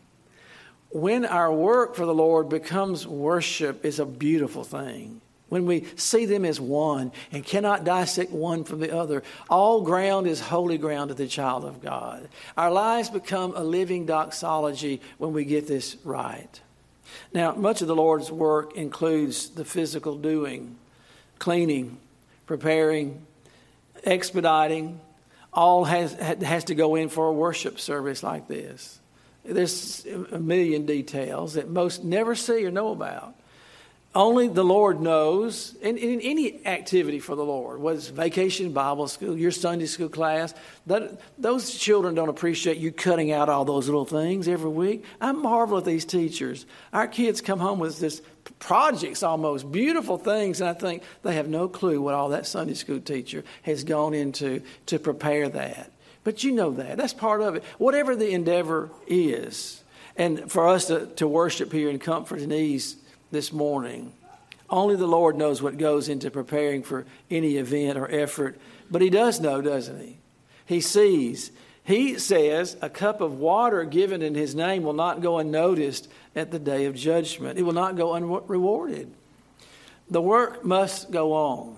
When 0.89 1.25
our 1.25 1.51
work 1.51 1.95
for 1.95 2.05
the 2.05 2.13
Lord 2.13 2.47
becomes 2.47 3.05
worship, 3.05 3.83
is 3.83 3.99
a 3.99 4.05
beautiful 4.05 4.63
thing. 4.63 5.19
When 5.49 5.65
we 5.65 5.85
see 5.95 6.25
them 6.25 6.43
as 6.43 6.59
one 6.59 7.11
and 7.31 7.45
cannot 7.45 7.83
dissect 7.83 8.31
one 8.31 8.63
from 8.63 8.79
the 8.79 8.95
other, 8.97 9.23
all 9.49 9.81
ground 9.81 10.25
is 10.25 10.39
holy 10.39 10.77
ground 10.77 11.09
to 11.09 11.13
the 11.13 11.27
child 11.27 11.65
of 11.65 11.81
God. 11.81 12.29
Our 12.57 12.71
lives 12.71 13.09
become 13.09 13.53
a 13.55 13.63
living 13.63 14.05
doxology 14.05 15.01
when 15.17 15.33
we 15.33 15.45
get 15.45 15.67
this 15.67 15.97
right. 16.03 16.61
Now, 17.33 17.53
much 17.53 17.81
of 17.81 17.87
the 17.87 17.95
Lord's 17.95 18.31
work 18.31 18.75
includes 18.75 19.49
the 19.49 19.65
physical 19.65 20.15
doing, 20.17 20.75
cleaning, 21.39 21.97
preparing, 22.45 23.25
expediting. 24.03 24.99
All 25.53 25.85
has, 25.85 26.13
has 26.13 26.65
to 26.65 26.75
go 26.75 26.95
in 26.95 27.09
for 27.09 27.27
a 27.27 27.33
worship 27.33 27.79
service 27.79 28.23
like 28.23 28.47
this. 28.47 28.99
There's 29.43 30.05
a 30.31 30.39
million 30.39 30.85
details 30.85 31.53
that 31.53 31.69
most 31.69 32.03
never 32.03 32.35
see 32.35 32.65
or 32.65 32.71
know 32.71 32.91
about. 32.91 33.35
Only 34.15 34.47
the 34.47 34.63
Lord 34.63 35.01
knows, 35.01 35.75
in, 35.81 35.97
in 35.97 36.21
any 36.21 36.65
activity 36.65 37.19
for 37.19 37.35
the 37.35 37.43
Lord, 37.43 37.81
whether 37.81 37.97
it's 37.97 38.07
vacation 38.07 38.71
Bible 38.71 39.09
school, 39.09 39.37
your 39.37 39.51
Sunday 39.51 39.87
school 39.87 40.07
class, 40.07 40.53
that, 40.85 41.19
those 41.37 41.77
children 41.77 42.15
don't 42.15 42.29
appreciate 42.29 42.77
you 42.77 42.93
cutting 42.93 43.33
out 43.33 43.49
all 43.49 43.65
those 43.65 43.87
little 43.87 44.05
things 44.05 44.47
every 44.47 44.69
week. 44.69 45.03
I 45.19 45.33
marvel 45.33 45.79
at 45.79 45.83
these 45.83 46.05
teachers. 46.05 46.65
Our 46.93 47.07
kids 47.09 47.41
come 47.41 47.59
home 47.59 47.77
with 47.77 47.99
this 47.99 48.21
projects 48.59 49.21
almost, 49.21 49.69
beautiful 49.69 50.17
things, 50.17 50.61
and 50.61 50.69
I 50.69 50.73
think 50.73 51.03
they 51.23 51.35
have 51.35 51.49
no 51.49 51.67
clue 51.67 52.01
what 52.01 52.13
all 52.13 52.29
that 52.29 52.47
Sunday 52.47 52.75
school 52.75 53.01
teacher 53.01 53.43
has 53.63 53.83
gone 53.83 54.13
into 54.13 54.61
to 54.85 54.97
prepare 54.97 55.49
that. 55.49 55.91
But 56.23 56.41
you 56.41 56.53
know 56.53 56.71
that. 56.71 56.95
That's 56.95 57.13
part 57.13 57.41
of 57.41 57.55
it. 57.55 57.65
Whatever 57.79 58.15
the 58.15 58.31
endeavor 58.31 58.91
is, 59.07 59.83
and 60.15 60.49
for 60.49 60.69
us 60.69 60.87
to, 60.87 61.07
to 61.17 61.27
worship 61.27 61.73
here 61.73 61.89
in 61.89 61.99
comfort 61.99 62.39
and 62.39 62.53
ease 62.53 62.95
this 63.35 63.51
morning. 63.51 64.13
Only 64.69 64.95
the 64.95 65.05
Lord 65.05 65.35
knows 65.35 65.61
what 65.61 65.77
goes 65.77 66.07
into 66.07 66.31
preparing 66.31 66.83
for 66.83 67.05
any 67.29 67.57
event 67.57 67.97
or 67.97 68.09
effort, 68.09 68.57
but 68.89 69.01
He 69.01 69.09
does 69.09 69.41
know, 69.41 69.61
doesn't 69.61 69.99
He? 69.99 70.17
He 70.65 70.79
sees. 70.79 71.51
He 71.83 72.17
says 72.17 72.77
a 72.81 72.89
cup 72.89 73.19
of 73.19 73.37
water 73.37 73.83
given 73.83 74.21
in 74.21 74.35
His 74.35 74.55
name 74.55 74.83
will 74.83 74.93
not 74.93 75.21
go 75.21 75.37
unnoticed 75.37 76.07
at 76.33 76.51
the 76.51 76.59
day 76.59 76.85
of 76.85 76.95
judgment, 76.95 77.59
it 77.59 77.63
will 77.63 77.73
not 77.73 77.97
go 77.97 78.13
unrewarded. 78.13 79.13
The 80.09 80.21
work 80.21 80.63
must 80.63 81.11
go 81.11 81.33
on. 81.33 81.77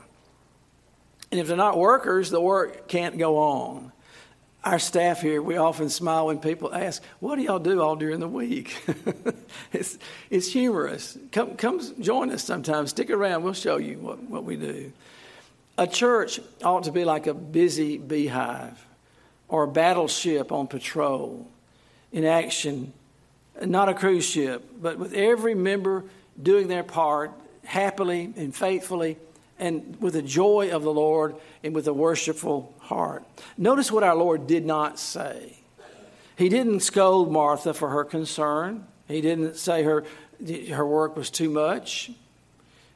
And 1.32 1.40
if 1.40 1.48
they're 1.48 1.58
not 1.58 1.78
workers, 1.78 2.30
the 2.30 2.40
work 2.40 2.88
can't 2.88 3.18
go 3.18 3.38
on 3.38 3.92
our 4.68 4.80
staff 4.80 5.22
here, 5.22 5.42
we 5.42 5.56
often 5.56 5.90
smile 5.90 6.26
when 6.26 6.40
people 6.40 6.74
ask, 6.74 7.02
What 7.22 7.38
do 7.38 7.42
y'all 7.42 7.58
do 7.58 7.82
all 7.82 7.96
during 7.96 8.20
the 8.20 8.28
week? 8.28 8.76
it's, 9.72 9.98
it's 10.30 10.52
humorous. 10.52 11.18
Come, 11.32 11.56
come 11.56 11.80
join 12.02 12.32
us 12.32 12.44
sometime. 12.44 12.86
Stick 12.86 13.10
around. 13.10 13.44
We'll 13.44 13.54
show 13.54 13.78
you 13.78 13.98
what, 14.00 14.22
what 14.24 14.44
we 14.44 14.58
do. 14.58 14.92
A 15.78 15.88
church 15.88 16.42
ought 16.64 16.84
to 16.84 16.92
be 16.92 17.06
like 17.06 17.28
a 17.28 17.34
busy 17.34 17.98
beehive 17.98 18.86
or 19.48 19.64
a 19.64 19.68
battleship 19.70 20.52
on 20.52 20.68
patrol 20.68 21.48
in 22.12 22.26
action, 22.26 22.92
not 23.64 23.88
a 23.88 23.94
cruise 23.94 24.26
ship, 24.26 24.66
but 24.82 25.00
with 25.00 25.14
every 25.14 25.56
member 25.56 26.04
doing 26.42 26.68
their 26.68 26.84
part 26.84 27.32
happily 27.64 28.34
and 28.36 28.54
faithfully 28.54 29.18
and 29.60 30.00
with 30.02 30.14
the 30.14 30.22
joy 30.22 30.72
of 30.72 30.84
the 30.84 30.94
Lord 30.94 31.36
and 31.64 31.74
with 31.74 31.88
a 31.88 31.94
worshipful 31.94 32.74
heart. 32.80 33.24
Notice 33.58 33.92
what 33.92 34.04
our 34.04 34.16
Lord 34.16 34.48
did 34.48 34.66
not 34.66 35.00
say. 35.00 35.58
He 36.38 36.50
didn't 36.50 36.82
scold 36.82 37.32
Martha 37.32 37.74
for 37.74 37.90
her 37.90 38.04
concern. 38.04 38.86
He 39.08 39.22
didn't 39.22 39.56
say 39.56 39.84
her, 39.84 40.06
her 40.72 40.86
work 40.86 41.16
was 41.16 41.30
too 41.30 41.50
much. 41.50 42.12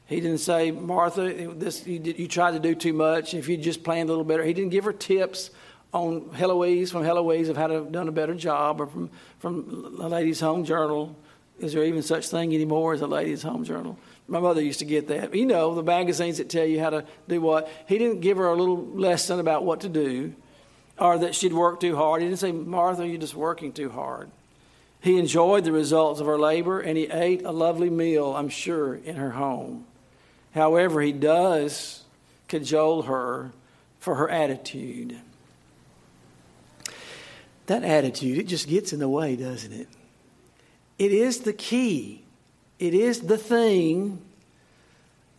He 0.06 0.20
didn't 0.20 0.38
say, 0.38 0.70
Martha, 0.70 1.54
this, 1.54 1.86
you, 1.86 2.00
you 2.00 2.28
tried 2.28 2.52
to 2.52 2.60
do 2.60 2.74
too 2.74 2.92
much. 2.92 3.34
If 3.34 3.48
you 3.48 3.56
just 3.56 3.82
planned 3.82 4.08
a 4.08 4.12
little 4.12 4.24
better. 4.24 4.44
He 4.44 4.52
didn't 4.52 4.70
give 4.70 4.84
her 4.84 4.92
tips 4.92 5.50
on 5.92 6.30
Heloise 6.34 6.92
from 6.92 7.02
Heloise 7.02 7.48
of 7.48 7.56
how 7.56 7.66
to 7.66 7.74
have 7.74 7.92
done 7.92 8.08
a 8.08 8.12
better 8.12 8.34
job 8.34 8.80
or 8.80 8.86
from, 8.86 9.10
from 9.38 9.96
a 10.00 10.08
lady's 10.08 10.40
home 10.40 10.64
journal. 10.64 11.16
Is 11.58 11.72
there 11.72 11.84
even 11.84 12.02
such 12.02 12.28
thing 12.28 12.54
anymore 12.54 12.94
as 12.94 13.00
a 13.02 13.06
ladies' 13.06 13.42
home 13.42 13.64
journal? 13.64 13.98
My 14.28 14.40
mother 14.40 14.62
used 14.62 14.78
to 14.78 14.84
get 14.84 15.08
that. 15.08 15.34
You 15.34 15.46
know, 15.46 15.74
the 15.74 15.82
magazines 15.82 16.38
that 16.38 16.48
tell 16.48 16.64
you 16.64 16.80
how 16.80 16.90
to 16.90 17.04
do 17.28 17.40
what. 17.40 17.68
He 17.86 17.98
didn't 17.98 18.20
give 18.20 18.38
her 18.38 18.46
a 18.46 18.54
little 18.54 18.84
lesson 18.86 19.40
about 19.40 19.64
what 19.64 19.80
to 19.80 19.88
do 19.88 20.34
or 20.98 21.18
that 21.18 21.34
she'd 21.34 21.52
work 21.52 21.80
too 21.80 21.96
hard. 21.96 22.22
He 22.22 22.28
didn't 22.28 22.40
say, 22.40 22.52
Martha, 22.52 23.06
you're 23.06 23.18
just 23.18 23.34
working 23.34 23.72
too 23.72 23.90
hard. 23.90 24.30
He 25.00 25.18
enjoyed 25.18 25.64
the 25.64 25.72
results 25.72 26.20
of 26.20 26.26
her 26.26 26.38
labor 26.38 26.80
and 26.80 26.96
he 26.96 27.10
ate 27.10 27.44
a 27.44 27.50
lovely 27.50 27.90
meal, 27.90 28.36
I'm 28.36 28.48
sure, 28.48 28.94
in 28.94 29.16
her 29.16 29.32
home. 29.32 29.84
However, 30.54 31.00
he 31.00 31.12
does 31.12 32.04
cajole 32.46 33.02
her 33.02 33.50
for 33.98 34.14
her 34.14 34.30
attitude. 34.30 35.18
That 37.66 37.84
attitude, 37.84 38.38
it 38.38 38.46
just 38.46 38.68
gets 38.68 38.92
in 38.92 39.00
the 39.00 39.08
way, 39.08 39.34
doesn't 39.34 39.72
it? 39.72 39.88
It 40.98 41.12
is 41.12 41.40
the 41.40 41.52
key. 41.52 42.21
It 42.82 42.94
is 42.94 43.20
the 43.20 43.38
thing, 43.38 44.20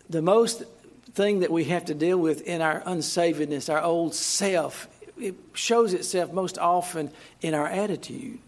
the 0.10 0.22
most 0.22 0.64
thing 1.12 1.42
that 1.42 1.52
we 1.52 1.66
have 1.66 1.84
to 1.86 1.94
deal 1.94 2.18
with 2.18 2.40
in 2.44 2.62
our 2.62 2.80
unsavedness, 2.84 3.70
our 3.70 3.82
old 3.82 4.16
self. 4.16 4.88
It 5.20 5.36
shows 5.52 5.94
itself 5.94 6.32
most 6.32 6.58
often 6.58 7.12
in 7.42 7.54
our 7.54 7.68
attitude, 7.68 8.40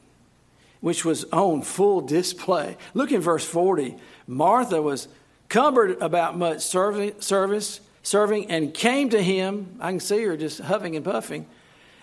which 0.79 1.03
was 1.03 1.25
on 1.33 1.63
full 1.63 1.99
display. 1.99 2.77
Look 2.93 3.11
in 3.11 3.19
verse 3.19 3.43
40. 3.43 3.97
Martha 4.27 4.81
was 4.81 5.09
cumbered 5.49 6.01
about 6.01 6.37
much 6.37 6.61
service, 6.61 7.81
serving, 8.01 8.49
and 8.49 8.73
came 8.73 9.09
to 9.09 9.21
him. 9.21 9.75
I 9.81 9.91
can 9.91 9.99
see 9.99 10.23
her 10.23 10.37
just 10.37 10.61
huffing 10.61 10.95
and 10.95 11.03
puffing, 11.03 11.47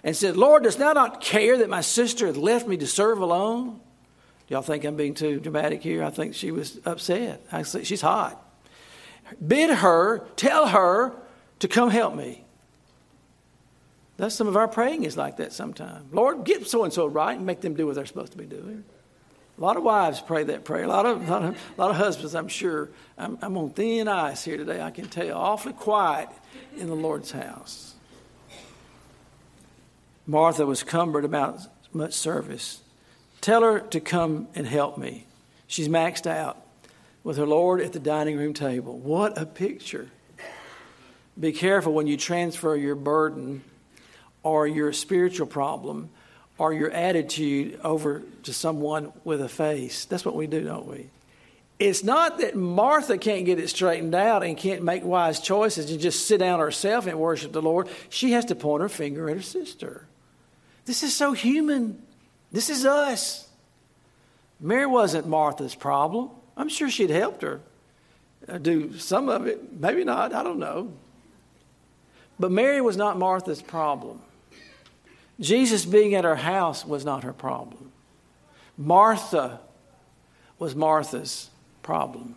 and 0.04 0.14
said, 0.14 0.36
Lord, 0.36 0.64
dost 0.64 0.78
thou 0.78 0.92
not 0.92 1.22
care 1.22 1.56
that 1.56 1.70
my 1.70 1.80
sister 1.80 2.26
hath 2.26 2.36
left 2.36 2.68
me 2.68 2.76
to 2.76 2.86
serve 2.86 3.18
alone? 3.18 3.80
Y'all 4.52 4.60
think 4.60 4.84
I'm 4.84 4.96
being 4.96 5.14
too 5.14 5.40
dramatic 5.40 5.82
here? 5.82 6.04
I 6.04 6.10
think 6.10 6.34
she 6.34 6.50
was 6.50 6.78
upset. 6.84 7.40
I 7.50 7.62
say, 7.62 7.84
she's 7.84 8.02
hot. 8.02 8.38
Bid 9.48 9.70
her, 9.70 10.26
tell 10.36 10.68
her 10.68 11.14
to 11.60 11.68
come 11.68 11.88
help 11.88 12.14
me. 12.14 12.44
That's 14.18 14.34
some 14.34 14.48
of 14.48 14.58
our 14.58 14.68
praying 14.68 15.04
is 15.04 15.16
like 15.16 15.38
that 15.38 15.54
sometimes. 15.54 16.12
Lord, 16.12 16.44
get 16.44 16.66
so 16.66 16.84
and 16.84 16.92
so 16.92 17.06
right 17.06 17.34
and 17.34 17.46
make 17.46 17.62
them 17.62 17.72
do 17.72 17.86
what 17.86 17.94
they're 17.94 18.04
supposed 18.04 18.32
to 18.32 18.36
be 18.36 18.44
doing. 18.44 18.84
A 19.56 19.60
lot 19.62 19.78
of 19.78 19.84
wives 19.84 20.20
pray 20.20 20.44
that 20.44 20.66
prayer. 20.66 20.84
A 20.84 20.86
lot 20.86 21.06
of, 21.06 21.26
a 21.26 21.32
lot 21.32 21.42
of, 21.44 21.58
lot 21.78 21.90
of 21.90 21.96
husbands, 21.96 22.34
I'm 22.34 22.48
sure. 22.48 22.90
I'm, 23.16 23.38
I'm 23.40 23.56
on 23.56 23.70
thin 23.70 24.06
ice 24.06 24.44
here 24.44 24.58
today, 24.58 24.82
I 24.82 24.90
can 24.90 25.08
tell. 25.08 25.24
you, 25.24 25.32
Awfully 25.32 25.72
quiet 25.72 26.28
in 26.76 26.88
the 26.88 26.94
Lord's 26.94 27.30
house. 27.30 27.94
Martha 30.26 30.66
was 30.66 30.82
cumbered 30.82 31.24
about 31.24 31.60
much 31.94 32.12
service. 32.12 32.82
Tell 33.42 33.62
her 33.62 33.80
to 33.80 34.00
come 34.00 34.48
and 34.54 34.66
help 34.66 34.96
me. 34.96 35.26
She's 35.66 35.88
maxed 35.88 36.26
out 36.26 36.64
with 37.24 37.36
her 37.36 37.46
Lord 37.46 37.80
at 37.80 37.92
the 37.92 37.98
dining 37.98 38.36
room 38.38 38.54
table. 38.54 38.96
What 38.96 39.36
a 39.36 39.44
picture. 39.44 40.08
Be 41.38 41.52
careful 41.52 41.92
when 41.92 42.06
you 42.06 42.16
transfer 42.16 42.76
your 42.76 42.94
burden 42.94 43.64
or 44.42 44.66
your 44.66 44.92
spiritual 44.92 45.48
problem 45.48 46.10
or 46.56 46.72
your 46.72 46.90
attitude 46.92 47.80
over 47.82 48.22
to 48.44 48.52
someone 48.52 49.12
with 49.24 49.40
a 49.40 49.48
face. 49.48 50.04
That's 50.04 50.24
what 50.24 50.36
we 50.36 50.46
do, 50.46 50.62
don't 50.62 50.86
we? 50.86 51.10
It's 51.80 52.04
not 52.04 52.38
that 52.38 52.54
Martha 52.54 53.18
can't 53.18 53.44
get 53.44 53.58
it 53.58 53.68
straightened 53.68 54.14
out 54.14 54.44
and 54.44 54.56
can't 54.56 54.84
make 54.84 55.02
wise 55.02 55.40
choices 55.40 55.90
and 55.90 56.00
just 56.00 56.28
sit 56.28 56.38
down 56.38 56.60
herself 56.60 57.08
and 57.08 57.18
worship 57.18 57.50
the 57.50 57.62
Lord. 57.62 57.88
She 58.08 58.32
has 58.32 58.44
to 58.46 58.54
point 58.54 58.82
her 58.82 58.88
finger 58.88 59.28
at 59.28 59.34
her 59.34 59.42
sister. 59.42 60.06
This 60.84 61.02
is 61.02 61.16
so 61.16 61.32
human. 61.32 62.00
This 62.52 62.68
is 62.68 62.84
us. 62.84 63.48
Mary 64.60 64.86
wasn't 64.86 65.26
Martha's 65.26 65.74
problem. 65.74 66.30
I'm 66.56 66.68
sure 66.68 66.90
she'd 66.90 67.10
helped 67.10 67.42
her 67.42 67.60
uh, 68.48 68.58
do 68.58 68.96
some 68.98 69.28
of 69.28 69.46
it. 69.46 69.80
Maybe 69.80 70.04
not. 70.04 70.34
I 70.34 70.42
don't 70.42 70.58
know. 70.58 70.92
But 72.38 72.50
Mary 72.50 72.80
was 72.80 72.96
not 72.96 73.18
Martha's 73.18 73.62
problem. 73.62 74.20
Jesus 75.40 75.84
being 75.84 76.14
at 76.14 76.24
her 76.24 76.36
house 76.36 76.84
was 76.84 77.04
not 77.04 77.24
her 77.24 77.32
problem. 77.32 77.90
Martha 78.76 79.60
was 80.58 80.74
Martha's 80.74 81.50
problem. 81.82 82.36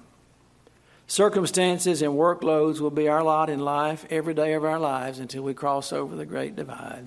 Circumstances 1.08 2.02
and 2.02 2.14
workloads 2.14 2.80
will 2.80 2.90
be 2.90 3.08
our 3.08 3.24
lot 3.24 3.50
in 3.50 3.60
life 3.60 4.06
every 4.10 4.34
day 4.34 4.54
of 4.54 4.66
our 4.66 4.80
lives 4.80 5.20
until 5.20 5.44
we 5.44 5.54
cross 5.54 5.94
over 5.94 6.16
the 6.16 6.26
great 6.26 6.56
divide. 6.56 7.06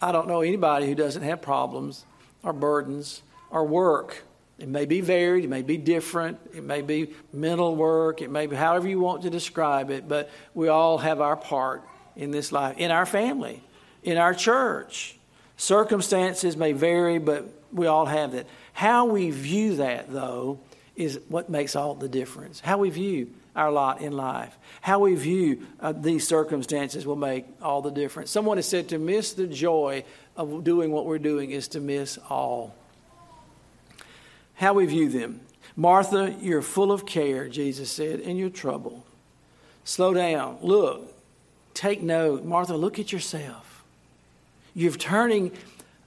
I 0.00 0.12
don't 0.12 0.28
know 0.28 0.42
anybody 0.42 0.86
who 0.86 0.94
doesn't 0.94 1.22
have 1.22 1.40
problems 1.42 2.04
or 2.42 2.52
burdens 2.52 3.22
or 3.50 3.64
work. 3.64 4.22
It 4.58 4.68
may 4.68 4.86
be 4.86 5.00
varied, 5.02 5.44
it 5.44 5.50
may 5.50 5.62
be 5.62 5.76
different, 5.76 6.38
it 6.54 6.64
may 6.64 6.80
be 6.80 7.12
mental 7.32 7.76
work, 7.76 8.22
it 8.22 8.30
may 8.30 8.46
be 8.46 8.56
however 8.56 8.88
you 8.88 9.00
want 9.00 9.22
to 9.22 9.30
describe 9.30 9.90
it, 9.90 10.08
but 10.08 10.30
we 10.54 10.68
all 10.68 10.96
have 10.98 11.20
our 11.20 11.36
part 11.36 11.82
in 12.14 12.30
this 12.30 12.52
life, 12.52 12.76
in 12.78 12.90
our 12.90 13.04
family, 13.04 13.62
in 14.02 14.16
our 14.16 14.32
church. 14.32 15.18
Circumstances 15.58 16.56
may 16.56 16.72
vary, 16.72 17.18
but 17.18 17.48
we 17.72 17.86
all 17.86 18.06
have 18.06 18.32
that. 18.32 18.46
How 18.72 19.04
we 19.04 19.30
view 19.30 19.76
that, 19.76 20.10
though, 20.10 20.60
is 20.94 21.20
what 21.28 21.50
makes 21.50 21.76
all 21.76 21.94
the 21.94 22.08
difference. 22.08 22.60
How 22.60 22.78
we 22.78 22.88
view 22.88 23.30
our 23.56 23.72
lot 23.72 24.00
in 24.02 24.12
life. 24.12 24.56
How 24.82 25.00
we 25.00 25.14
view 25.14 25.66
uh, 25.80 25.92
these 25.92 26.28
circumstances 26.28 27.06
will 27.06 27.16
make 27.16 27.46
all 27.60 27.82
the 27.82 27.90
difference. 27.90 28.30
Someone 28.30 28.58
has 28.58 28.68
said 28.68 28.90
to 28.90 28.98
miss 28.98 29.32
the 29.32 29.46
joy 29.46 30.04
of 30.36 30.62
doing 30.62 30.92
what 30.92 31.06
we're 31.06 31.18
doing 31.18 31.50
is 31.50 31.68
to 31.68 31.80
miss 31.80 32.18
all. 32.28 32.74
How 34.54 34.74
we 34.74 34.86
view 34.86 35.08
them. 35.08 35.40
Martha, 35.74 36.36
you're 36.40 36.62
full 36.62 36.92
of 36.92 37.06
care, 37.06 37.48
Jesus 37.48 37.90
said, 37.90 38.20
and 38.20 38.38
you're 38.38 38.50
troubled. 38.50 39.02
Slow 39.84 40.14
down. 40.14 40.58
Look. 40.62 41.12
Take 41.74 42.02
note. 42.02 42.44
Martha, 42.44 42.74
look 42.76 42.98
at 42.98 43.12
yourself. 43.12 43.84
You're 44.74 44.92
turning 44.92 45.52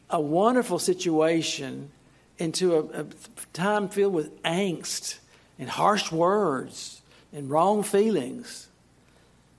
a 0.10 0.20
wonderful 0.20 0.80
situation 0.80 1.92
into 2.40 2.76
a, 2.76 3.02
a 3.02 3.06
time 3.54 3.90
filled 3.90 4.14
with 4.14 4.42
angst 4.44 5.20
and 5.60 5.70
harsh 5.70 6.12
words 6.12 6.99
and 7.34 7.50
wrong 7.50 7.84
feelings. 7.84 8.68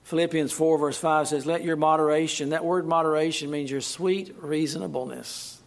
Philippians 0.03 0.51
4, 0.51 0.77
verse 0.77 0.97
5 0.97 1.29
says, 1.29 1.45
Let 1.45 1.63
your 1.63 1.75
moderation, 1.75 2.49
that 2.49 2.65
word 2.65 2.85
moderation 2.85 3.49
means 3.49 3.71
your 3.71 3.81
sweet 3.81 4.35
reasonableness, 4.39 5.61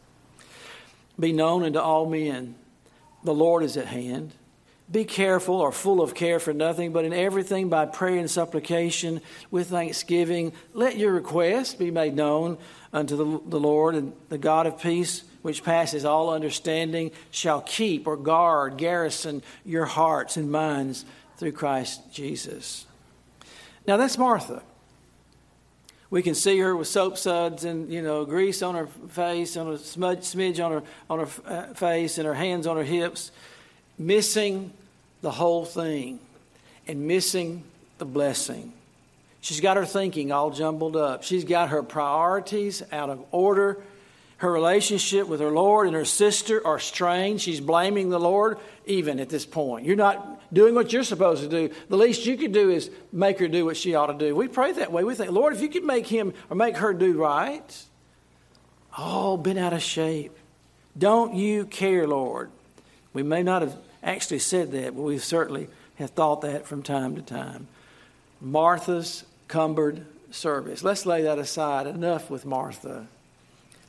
be 1.19 1.33
known 1.33 1.63
unto 1.65 1.79
all 1.79 2.07
men. 2.07 2.55
The 3.23 3.35
Lord 3.35 3.63
is 3.63 3.77
at 3.77 3.87
hand. 3.87 4.33
Be 4.91 5.07
careful 5.07 5.63
or 5.63 5.73
full 5.73 6.03
of 6.03 6.15
care 6.15 6.39
for 6.39 6.53
nothing, 6.53 6.93
but 6.93 7.07
in 7.07 7.15
everything 7.15 7.71
by 7.71 7.87
prayer 7.87 8.19
and 8.19 8.31
supplication 8.31 9.23
with 9.51 9.71
thanksgiving, 9.71 10.53
let 10.75 10.99
your 10.99 11.13
requests 11.13 11.75
be 11.75 11.91
made 11.91 12.15
known 12.15 12.59
unto 12.93 13.17
the, 13.17 13.41
the 13.49 13.59
Lord, 13.59 13.95
and 13.95 14.13
the 14.29 14.37
God 14.37 14.67
of 14.67 14.79
peace, 14.79 15.25
which 15.41 15.65
passes 15.65 16.05
all 16.05 16.29
understanding, 16.29 17.13
shall 17.31 17.63
keep 17.63 18.07
or 18.07 18.19
guard, 18.19 18.77
garrison 18.77 19.43
your 19.65 19.87
hearts 19.87 20.37
and 20.37 20.53
minds 20.53 21.07
through 21.37 21.53
Christ 21.53 22.13
Jesus. 22.13 22.87
Now 23.87 23.97
that's 23.97 24.17
Martha. 24.19 24.63
We 26.11 26.23
can 26.23 26.35
see 26.35 26.59
her 26.59 26.77
with 26.77 26.87
soap 26.87 27.19
suds 27.19 27.65
and 27.65 27.91
you 27.91 28.01
know 28.01 28.25
grease 28.25 28.63
on 28.63 28.77
her 28.77 28.87
face, 29.09 29.57
on 29.57 29.73
a 29.73 29.79
smudge, 29.79 30.21
smidge 30.21 30.65
on 30.65 30.73
her 30.73 30.83
on 31.11 31.27
her 31.27 31.29
uh, 31.47 31.75
face, 31.75 32.19
and 32.19 32.27
her 32.27 32.35
hands 32.35 32.67
on 32.67 32.77
her 32.77 32.85
hips, 32.85 33.33
missing 33.99 34.73
the 35.23 35.33
whole 35.33 35.65
thing, 35.65 36.21
and 36.87 37.09
missing 37.09 37.65
the 37.99 38.05
blessing. 38.05 38.73
She's 39.41 39.61
got 39.61 39.77
her 39.77 39.85
thinking 39.85 40.33
all 40.33 40.51
jumbled 40.51 40.97
up. 40.97 41.23
She's 41.23 41.45
got 41.45 41.71
her 41.71 41.83
priorities 41.83 42.83
out 42.93 43.11
of 43.11 43.23
order. 43.31 43.83
Her 44.39 44.51
relationship 44.51 45.27
with 45.27 45.41
her 45.41 45.51
Lord 45.51 45.87
and 45.87 45.95
her 45.95 46.05
sister 46.05 46.67
are 46.67 46.79
strained. 46.79 47.41
She's 47.41 47.61
blaming 47.61 48.09
the 48.09 48.21
Lord 48.21 48.59
even 48.87 49.21
at 49.21 49.29
this 49.29 49.47
point. 49.47 49.85
You're 49.85 49.97
not 49.97 50.34
doing 50.55 50.75
what 50.75 50.93
you're 50.93 51.05
supposed 51.05 51.43
to 51.43 51.49
do. 51.49 51.75
The 51.89 51.97
least 51.97 52.25
you 52.25 52.37
could 52.37 52.53
do 52.53 52.71
is 52.71 52.91
make 53.13 53.39
her 53.41 53.49
do 53.49 53.67
what 53.67 53.77
she 53.77 53.95
ought 53.95 54.07
to 54.07 54.15
do. 54.15 54.35
We 54.35 54.49
pray 54.49 54.73
that 54.73 54.93
way. 54.93 55.05
We 55.05 55.15
think, 55.15 55.31
Lord, 55.31 55.53
if 55.53 55.61
you 55.61 55.69
could 55.69 55.85
make 55.85 56.07
him 56.07 56.33
or 56.49 56.57
make 56.57 56.77
her 56.77 56.95
do 56.95 57.19
right, 57.19 57.85
oh, 58.97 59.37
been 59.37 59.59
out 59.59 59.73
of 59.73 59.83
shape. 59.83 60.37
Don't 60.97 61.35
you 61.35 61.67
care, 61.67 62.07
Lord? 62.07 62.51
We 63.13 63.23
may 63.23 63.43
not 63.43 63.63
have 63.63 63.77
actually 64.03 64.39
said 64.39 64.73
that, 64.73 64.95
but 64.95 65.03
we 65.03 65.19
certainly 65.19 65.69
have 65.97 66.11
thought 66.11 66.41
that 66.43 66.67
from 66.67 66.83
time 66.83 67.17
to 67.17 67.23
time. 67.23 67.69
Martha's 68.41 69.25
cumbered 69.49 70.07
service. 70.31 70.83
Let's 70.83 71.07
lay 71.07 71.23
that 71.23 71.39
aside. 71.39 71.87
Enough 71.87 72.31
with 72.31 72.45
Martha. 72.45 73.07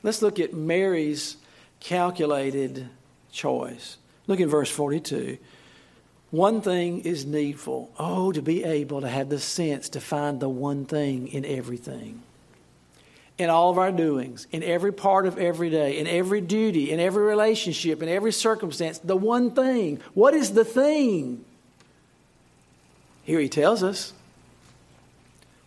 Let's 0.02 0.22
look 0.22 0.38
at 0.38 0.54
Mary's 0.54 1.36
calculated 1.80 2.88
choice. 3.32 3.98
Look 4.26 4.40
at 4.40 4.48
verse 4.48 4.70
42. 4.70 5.38
One 6.30 6.60
thing 6.60 7.00
is 7.00 7.24
needful. 7.24 7.90
Oh, 7.98 8.32
to 8.32 8.42
be 8.42 8.64
able 8.64 9.00
to 9.00 9.08
have 9.08 9.28
the 9.28 9.38
sense 9.38 9.88
to 9.90 10.00
find 10.00 10.40
the 10.40 10.48
one 10.48 10.84
thing 10.84 11.28
in 11.28 11.44
everything. 11.44 12.22
In 13.38 13.50
all 13.50 13.70
of 13.70 13.78
our 13.78 13.92
doings, 13.92 14.46
in 14.50 14.62
every 14.62 14.92
part 14.92 15.26
of 15.26 15.38
every 15.38 15.70
day, 15.70 15.98
in 15.98 16.06
every 16.06 16.40
duty, 16.40 16.90
in 16.90 17.00
every 17.00 17.24
relationship, 17.24 18.02
in 18.02 18.08
every 18.08 18.32
circumstance, 18.32 18.98
the 18.98 19.16
one 19.16 19.50
thing. 19.50 20.00
What 20.14 20.34
is 20.34 20.52
the 20.52 20.64
thing? 20.64 21.44
Here 23.24 23.38
he 23.38 23.48
tells 23.48 23.82
us 23.82 24.12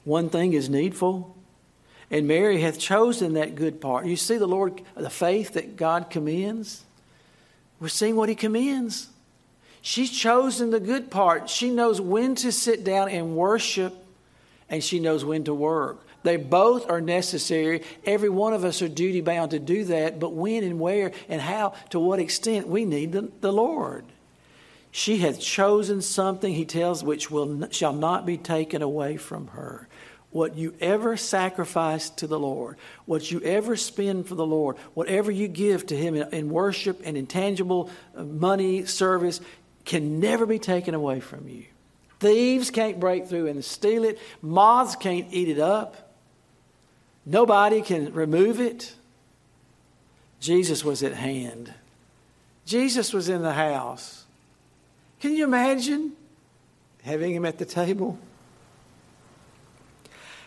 one 0.03 0.29
thing 0.29 0.53
is 0.53 0.69
needful. 0.69 1.35
And 2.11 2.27
Mary 2.27 2.59
hath 2.59 2.79
chosen 2.79 3.33
that 3.33 3.53
good 3.53 3.79
part. 3.79 4.07
You 4.07 4.15
see 4.15 4.37
the 4.37 4.47
Lord, 4.47 4.81
the 4.95 5.11
faith 5.11 5.53
that 5.53 5.77
God 5.77 6.09
commends? 6.09 6.83
We're 7.79 7.87
seeing 7.89 8.15
what 8.15 8.29
he 8.29 8.35
commends. 8.35 9.09
She's 9.81 10.11
chosen 10.11 10.71
the 10.71 10.79
good 10.79 11.09
part. 11.09 11.49
She 11.49 11.69
knows 11.69 12.01
when 12.01 12.35
to 12.35 12.51
sit 12.51 12.83
down 12.83 13.09
and 13.09 13.35
worship, 13.35 13.95
and 14.69 14.83
she 14.83 14.99
knows 14.99 15.23
when 15.23 15.45
to 15.45 15.53
work. 15.53 16.05
They 16.23 16.35
both 16.35 16.89
are 16.89 17.01
necessary. 17.01 17.83
Every 18.05 18.29
one 18.29 18.53
of 18.53 18.65
us 18.65 18.81
are 18.81 18.89
duty 18.89 19.21
bound 19.21 19.51
to 19.51 19.59
do 19.59 19.85
that, 19.85 20.19
but 20.19 20.33
when 20.33 20.63
and 20.63 20.79
where 20.79 21.13
and 21.29 21.41
how, 21.41 21.73
to 21.91 21.99
what 21.99 22.19
extent, 22.19 22.67
we 22.67 22.83
need 22.83 23.13
the, 23.13 23.31
the 23.39 23.53
Lord. 23.53 24.05
She 24.91 25.17
hath 25.17 25.39
chosen 25.39 26.01
something, 26.01 26.53
he 26.53 26.65
tells, 26.65 27.03
which 27.03 27.29
will, 27.29 27.69
shall 27.71 27.93
not 27.93 28.25
be 28.25 28.37
taken 28.37 28.81
away 28.81 29.17
from 29.17 29.47
her. 29.49 29.87
What 30.31 30.57
you 30.57 30.75
ever 30.79 31.17
sacrifice 31.17 32.09
to 32.11 32.27
the 32.27 32.39
Lord, 32.39 32.77
what 33.05 33.31
you 33.31 33.39
ever 33.41 33.75
spend 33.75 34.27
for 34.27 34.35
the 34.35 34.45
Lord, 34.45 34.77
whatever 34.93 35.31
you 35.31 35.47
give 35.47 35.87
to 35.87 35.95
Him 35.95 36.15
in, 36.15 36.31
in 36.33 36.49
worship 36.49 37.01
and 37.03 37.17
intangible 37.17 37.89
uh, 38.15 38.23
money, 38.23 38.85
service, 38.85 39.41
can 39.85 40.19
never 40.19 40.45
be 40.45 40.59
taken 40.59 40.93
away 40.93 41.19
from 41.19 41.47
you. 41.47 41.65
Thieves 42.19 42.69
can't 42.69 42.99
break 42.99 43.27
through 43.27 43.47
and 43.47 43.63
steal 43.63 44.03
it, 44.03 44.19
moths 44.41 44.95
can't 44.95 45.27
eat 45.31 45.47
it 45.47 45.59
up, 45.59 46.13
nobody 47.25 47.81
can 47.81 48.13
remove 48.13 48.59
it. 48.59 48.93
Jesus 50.39 50.83
was 50.83 51.01
at 51.03 51.13
hand, 51.13 51.73
Jesus 52.65 53.13
was 53.13 53.29
in 53.29 53.41
the 53.41 53.53
house. 53.53 54.25
Can 55.19 55.35
you 55.35 55.43
imagine 55.43 56.13
having 57.03 57.33
him 57.33 57.45
at 57.45 57.57
the 57.57 57.65
table? 57.65 58.17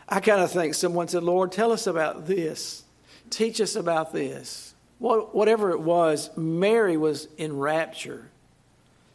I 0.09 0.21
kind 0.21 0.41
of 0.41 0.51
think 0.51 0.75
someone 0.75 1.09
said, 1.09 1.23
Lord, 1.23 1.53
tell 1.53 1.73
us 1.73 1.87
about 1.87 2.27
this. 2.27 2.85
Teach 3.31 3.61
us 3.61 3.77
about 3.77 4.13
this. 4.13 4.75
whatever 4.99 5.71
it 5.71 5.81
was, 5.81 6.31
Mary 6.37 6.97
was 6.97 7.29
in 7.39 7.59
rapture. 7.59 8.29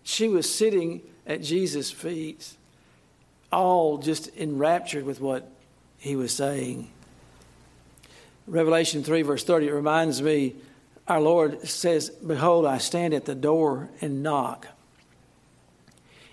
She 0.08 0.30
was 0.30 0.50
sitting 0.50 1.02
at 1.26 1.43
Jesus' 1.43 1.91
feet, 1.91 2.56
all 3.52 3.98
just 3.98 4.30
enraptured 4.38 5.04
with 5.04 5.20
what 5.20 5.52
he 5.98 6.15
was 6.15 6.32
saying. 6.32 6.89
Revelation 8.48 9.04
3, 9.04 9.24
verse 9.24 9.43
30, 9.43 9.67
it 9.67 9.74
reminds 9.74 10.22
me 10.22 10.56
our 11.10 11.20
Lord 11.20 11.67
says, 11.67 12.10
Behold, 12.10 12.65
I 12.65 12.78
stand 12.78 13.13
at 13.13 13.26
the 13.26 13.36
door 13.36 13.89
and 14.00 14.24
knock. 14.24 14.70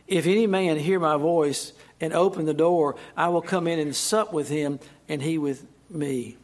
If 0.06 0.28
any 0.28 0.46
man 0.46 0.78
hear 0.78 1.00
my 1.00 1.16
voice 1.16 1.72
and 2.00 2.12
open 2.12 2.46
the 2.46 2.54
door, 2.54 2.94
I 3.16 3.26
will 3.30 3.42
come 3.42 3.66
in 3.66 3.80
and 3.80 3.94
sup 3.94 4.32
with 4.32 4.48
him 4.48 4.78
and 5.08 5.20
he 5.20 5.36
with 5.36 5.66
me. 5.90 6.36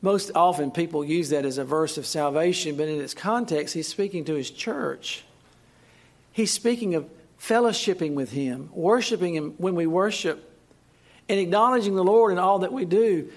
Most 0.00 0.30
often, 0.34 0.70
people 0.70 1.04
use 1.04 1.28
that 1.28 1.44
as 1.44 1.58
a 1.58 1.64
verse 1.64 1.98
of 1.98 2.06
salvation, 2.06 2.78
but 2.78 2.88
in 2.88 3.02
its 3.02 3.12
context, 3.12 3.74
he's 3.74 3.86
speaking 3.86 4.24
to 4.24 4.34
his 4.34 4.50
church. 4.50 5.24
He's 6.32 6.50
speaking 6.50 6.94
of 6.94 7.08
fellowshipping 7.38 8.14
with 8.14 8.30
him, 8.30 8.70
worshiping 8.72 9.34
him 9.34 9.54
when 9.58 9.74
we 9.74 9.86
worship, 9.86 10.48
and 11.28 11.38
acknowledging 11.38 11.94
the 11.94 12.04
Lord 12.04 12.32
in 12.32 12.38
all 12.38 12.60
that 12.60 12.72
we 12.72 12.84
do. 12.84 13.30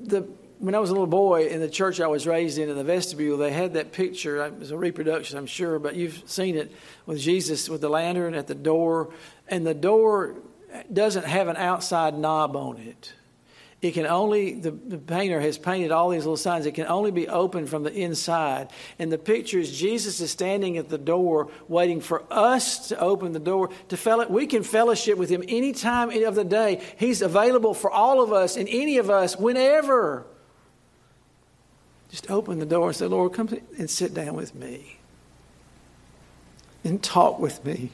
The 0.00 0.28
when 0.62 0.76
I 0.76 0.78
was 0.78 0.90
a 0.90 0.92
little 0.92 1.08
boy 1.08 1.48
in 1.48 1.58
the 1.58 1.68
church 1.68 2.00
I 2.00 2.06
was 2.06 2.24
raised 2.24 2.56
in, 2.56 2.68
in 2.68 2.76
the 2.76 2.84
vestibule, 2.84 3.36
they 3.36 3.50
had 3.50 3.74
that 3.74 3.90
picture. 3.90 4.44
It 4.44 4.60
was 4.60 4.70
a 4.70 4.76
reproduction, 4.76 5.36
I'm 5.36 5.46
sure, 5.46 5.80
but 5.80 5.96
you've 5.96 6.22
seen 6.30 6.56
it 6.56 6.70
with 7.04 7.18
Jesus 7.18 7.68
with 7.68 7.80
the 7.80 7.88
lantern 7.88 8.34
at 8.34 8.46
the 8.46 8.54
door. 8.54 9.12
And 9.48 9.66
the 9.66 9.74
door 9.74 10.36
doesn't 10.92 11.26
have 11.26 11.48
an 11.48 11.56
outside 11.56 12.16
knob 12.16 12.54
on 12.54 12.78
it. 12.78 13.12
It 13.82 13.94
can 13.94 14.06
only, 14.06 14.54
the, 14.54 14.70
the 14.70 14.96
painter 14.96 15.40
has 15.40 15.58
painted 15.58 15.90
all 15.90 16.10
these 16.10 16.22
little 16.22 16.36
signs, 16.36 16.66
it 16.66 16.76
can 16.76 16.86
only 16.86 17.10
be 17.10 17.26
opened 17.26 17.68
from 17.68 17.82
the 17.82 17.92
inside. 17.92 18.70
And 19.00 19.10
the 19.10 19.18
picture 19.18 19.58
is 19.58 19.76
Jesus 19.76 20.20
is 20.20 20.30
standing 20.30 20.78
at 20.78 20.88
the 20.88 20.98
door 20.98 21.50
waiting 21.66 22.00
for 22.00 22.22
us 22.30 22.88
to 22.88 22.98
open 23.00 23.32
the 23.32 23.40
door 23.40 23.70
to 23.88 23.96
fellow. 23.96 24.28
We 24.28 24.46
can 24.46 24.62
fellowship 24.62 25.18
with 25.18 25.28
him 25.28 25.42
any 25.48 25.72
time 25.72 26.10
of 26.10 26.36
the 26.36 26.44
day. 26.44 26.80
He's 26.96 27.22
available 27.22 27.74
for 27.74 27.90
all 27.90 28.22
of 28.22 28.32
us 28.32 28.56
and 28.56 28.68
any 28.68 28.98
of 28.98 29.10
us 29.10 29.36
whenever. 29.36 30.26
Just 32.08 32.30
open 32.30 32.60
the 32.60 32.66
door 32.66 32.88
and 32.88 32.96
say, 32.96 33.06
Lord, 33.06 33.32
come 33.32 33.48
and 33.78 33.90
sit 33.90 34.14
down 34.14 34.34
with 34.34 34.54
me 34.54 34.98
and 36.84 37.02
talk 37.02 37.40
with 37.40 37.64
me 37.64 37.90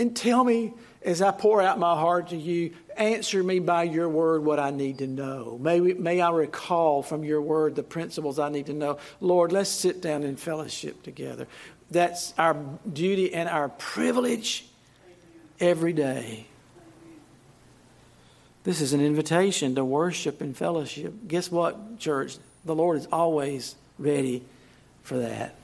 and 0.00 0.16
tell 0.16 0.42
me 0.42 0.72
as 1.02 1.22
I 1.22 1.30
pour 1.30 1.62
out 1.62 1.78
my 1.78 1.94
heart 1.94 2.28
to 2.28 2.36
you, 2.36 2.74
answer 2.96 3.42
me 3.42 3.60
by 3.60 3.84
your 3.84 4.08
word 4.08 4.44
what 4.44 4.58
I 4.58 4.70
need 4.70 4.98
to 4.98 5.06
know. 5.06 5.58
May, 5.60 5.80
we, 5.80 5.94
may 5.94 6.20
I 6.20 6.30
recall 6.30 7.02
from 7.02 7.24
your 7.24 7.40
word 7.40 7.76
the 7.76 7.82
principles 7.82 8.38
I 8.38 8.48
need 8.48 8.66
to 8.66 8.72
know. 8.72 8.98
Lord, 9.20 9.52
let's 9.52 9.70
sit 9.70 10.02
down 10.02 10.24
in 10.24 10.36
fellowship 10.36 11.02
together. 11.02 11.46
That's 11.90 12.34
our 12.36 12.56
duty 12.92 13.32
and 13.32 13.48
our 13.48 13.68
privilege 13.68 14.66
every 15.60 15.92
day. 15.92 16.46
This 18.64 18.80
is 18.80 18.92
an 18.92 19.00
invitation 19.00 19.76
to 19.76 19.84
worship 19.84 20.40
and 20.40 20.56
fellowship. 20.56 21.14
Guess 21.26 21.50
what, 21.50 21.98
church? 21.98 22.36
The 22.64 22.74
Lord 22.74 22.98
is 22.98 23.06
always 23.10 23.76
ready 23.98 24.44
for 25.02 25.18
that. 25.20 25.54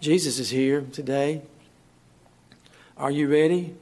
Jesus 0.00 0.40
is 0.40 0.50
here 0.50 0.80
today. 0.92 1.42
Are 2.96 3.10
you 3.10 3.30
ready? 3.30 3.74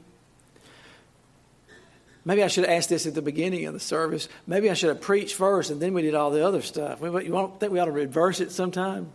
Maybe 2.23 2.43
I 2.43 2.47
should 2.47 2.65
have 2.65 2.77
asked 2.77 2.89
this 2.89 3.07
at 3.07 3.15
the 3.15 3.21
beginning 3.21 3.65
of 3.65 3.73
the 3.73 3.79
service. 3.79 4.29
Maybe 4.45 4.69
I 4.69 4.73
should 4.73 4.89
have 4.89 5.01
preached 5.01 5.35
first 5.35 5.71
and 5.71 5.81
then 5.81 5.93
we 5.93 6.01
did 6.01 6.13
all 6.13 6.29
the 6.29 6.45
other 6.45 6.61
stuff. 6.61 7.01
You 7.01 7.29
don't 7.29 7.59
think 7.59 7.71
we 7.71 7.79
ought 7.79 7.85
to 7.85 7.91
reverse 7.91 8.39
it 8.39 8.51
sometime? 8.51 9.11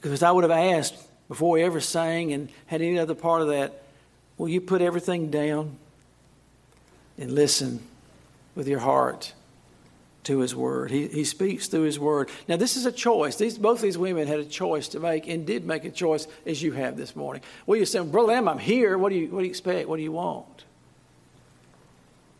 Because 0.00 0.22
I 0.22 0.30
would 0.30 0.44
have 0.44 0.50
asked 0.50 0.94
before 1.28 1.50
we 1.50 1.62
ever 1.62 1.80
sang 1.80 2.32
and 2.32 2.48
had 2.66 2.82
any 2.82 2.98
other 2.98 3.14
part 3.14 3.42
of 3.42 3.48
that, 3.48 3.82
will 4.38 4.48
you 4.48 4.60
put 4.60 4.80
everything 4.80 5.30
down 5.30 5.76
and 7.18 7.32
listen 7.32 7.82
with 8.54 8.66
your 8.66 8.80
heart? 8.80 9.32
To 10.24 10.38
his 10.40 10.54
word. 10.54 10.90
He, 10.90 11.08
he 11.08 11.24
speaks 11.24 11.66
through 11.68 11.82
his 11.82 11.98
word. 11.98 12.28
Now, 12.46 12.56
this 12.56 12.76
is 12.76 12.86
a 12.86 12.92
choice. 12.92 13.36
These, 13.36 13.58
both 13.58 13.80
these 13.80 13.96
women 13.96 14.28
had 14.28 14.38
a 14.38 14.44
choice 14.44 14.88
to 14.88 15.00
make 15.00 15.26
and 15.28 15.46
did 15.46 15.64
make 15.64 15.84
a 15.84 15.90
choice 15.90 16.26
as 16.44 16.62
you 16.62 16.72
have 16.72 16.96
this 16.96 17.16
morning. 17.16 17.42
Well, 17.66 17.78
you 17.78 17.86
say, 17.86 18.00
Brother 18.00 18.28
Lamb, 18.28 18.48
I'm 18.48 18.58
here. 18.58 18.98
What 18.98 19.10
do, 19.10 19.16
you, 19.16 19.28
what 19.28 19.40
do 19.40 19.44
you 19.44 19.50
expect? 19.50 19.88
What 19.88 19.96
do 19.96 20.02
you 20.02 20.12
want? 20.12 20.64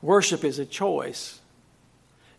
Worship 0.02 0.44
is 0.44 0.58
a 0.58 0.66
choice. 0.66 1.40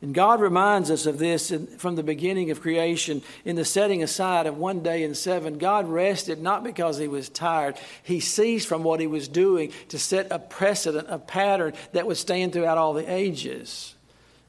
And 0.03 0.15
God 0.15 0.41
reminds 0.41 0.89
us 0.89 1.05
of 1.05 1.19
this 1.19 1.51
in, 1.51 1.67
from 1.67 1.95
the 1.95 2.01
beginning 2.01 2.49
of 2.49 2.61
creation 2.61 3.21
in 3.45 3.55
the 3.55 3.65
setting 3.65 4.01
aside 4.01 4.47
of 4.47 4.57
one 4.57 4.81
day 4.81 5.03
in 5.03 5.13
seven. 5.13 5.59
God 5.59 5.87
rested 5.87 6.41
not 6.41 6.63
because 6.63 6.97
he 6.97 7.07
was 7.07 7.29
tired, 7.29 7.77
he 8.01 8.19
ceased 8.19 8.67
from 8.67 8.83
what 8.83 8.99
he 8.99 9.05
was 9.05 9.27
doing 9.27 9.71
to 9.89 9.99
set 9.99 10.27
a 10.31 10.39
precedent, 10.39 11.07
a 11.09 11.19
pattern 11.19 11.73
that 11.93 12.07
would 12.07 12.17
stand 12.17 12.53
throughout 12.53 12.79
all 12.79 12.93
the 12.93 13.11
ages 13.11 13.93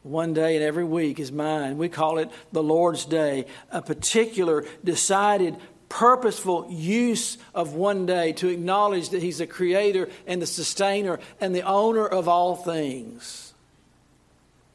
one 0.03 0.35
day 0.35 0.57
in 0.57 0.63
every 0.63 0.85
week 0.85 1.21
is 1.21 1.31
mine. 1.31 1.79
We 1.79 1.89
call 1.89 2.19
it 2.19 2.31
the 2.51 2.63
Lord's 2.63 3.05
Day, 3.05 3.47
a 3.71 3.83
particular, 3.83 4.65
decided, 4.83 5.57
purposeful 5.89 6.69
use 6.71 7.37
of 7.55 7.75
one 7.75 8.07
day 8.07 8.33
to 8.33 8.49
acknowledge 8.49 9.11
that 9.11 9.23
He's 9.23 9.39
the 9.39 9.47
creator 9.47 10.09
and 10.27 10.41
the 10.41 10.47
sustainer 10.47 11.21
and 11.41 11.55
the 11.55 11.63
owner 11.63 12.07
of 12.07 12.29
all 12.29 12.57
things. 12.57 13.53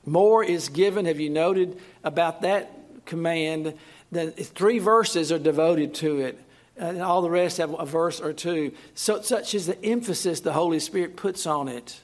More 0.05 0.43
is 0.43 0.69
given, 0.69 1.05
have 1.05 1.19
you 1.19 1.29
noted 1.29 1.79
about 2.03 2.43
that 2.43 2.71
command? 3.05 3.73
That 4.11 4.37
three 4.37 4.79
verses 4.79 5.31
are 5.31 5.39
devoted 5.39 5.95
to 5.95 6.21
it. 6.21 6.39
And 6.77 7.01
all 7.01 7.21
the 7.21 7.29
rest 7.29 7.57
have 7.57 7.77
a 7.77 7.85
verse 7.85 8.21
or 8.21 8.31
two. 8.31 8.71
So, 8.93 9.21
such 9.21 9.55
is 9.55 9.65
the 9.65 9.83
emphasis 9.83 10.41
the 10.41 10.53
Holy 10.53 10.79
Spirit 10.79 11.17
puts 11.17 11.47
on 11.47 11.67
it. 11.67 11.99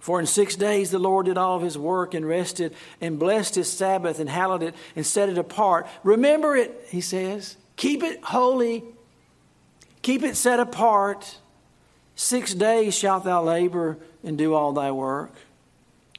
For 0.00 0.18
in 0.18 0.26
six 0.26 0.56
days 0.56 0.90
the 0.90 0.98
Lord 0.98 1.26
did 1.26 1.36
all 1.36 1.56
of 1.56 1.62
his 1.62 1.76
work 1.76 2.14
and 2.14 2.26
rested 2.26 2.74
and 3.02 3.18
blessed 3.18 3.54
his 3.54 3.70
Sabbath 3.70 4.18
and 4.18 4.28
hallowed 4.28 4.62
it 4.62 4.74
and 4.96 5.06
set 5.06 5.28
it 5.28 5.36
apart. 5.36 5.86
Remember 6.02 6.56
it, 6.56 6.86
he 6.88 7.02
says. 7.02 7.56
Keep 7.76 8.02
it 8.02 8.24
holy. 8.24 8.82
Keep 10.00 10.22
it 10.22 10.36
set 10.36 10.58
apart. 10.58 11.36
Six 12.16 12.54
days 12.54 12.96
shalt 12.96 13.24
thou 13.24 13.42
labor 13.42 13.98
and 14.24 14.38
do 14.38 14.54
all 14.54 14.72
thy 14.72 14.90
work. 14.90 15.32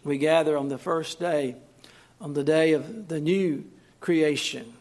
We 0.04 0.20
gather 0.20 0.58
on 0.58 0.70
the 0.70 0.78
first 0.78 1.20
day, 1.20 1.56
on 2.20 2.36
the 2.36 2.44
day 2.44 2.74
of 2.74 3.08
the 3.08 3.20
new 3.20 3.66
creation. 4.00 4.74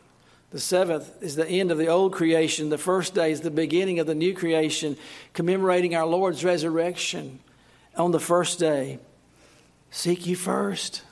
The 0.51 0.61
seventh 0.61 1.23
is 1.23 1.37
the 1.37 1.49
end 1.49 1.71
of 1.71 1.79
the 1.79 1.89
old 1.89 2.13
creation. 2.13 2.69
The 2.69 2.79
first 2.79 3.15
day 3.15 3.33
is 3.33 3.41
the 3.41 3.51
beginning 3.51 3.99
of 3.99 4.07
the 4.07 4.15
new 4.15 4.35
creation, 4.35 4.99
commemorating 5.33 5.95
our 5.95 6.07
Lord's 6.07 6.45
resurrection 6.45 7.41
on 8.01 8.11
the 8.11 8.21
first 8.21 8.59
day. 8.59 8.99
Seek 9.91 10.27
ye 10.27 10.35
first, 10.35 11.03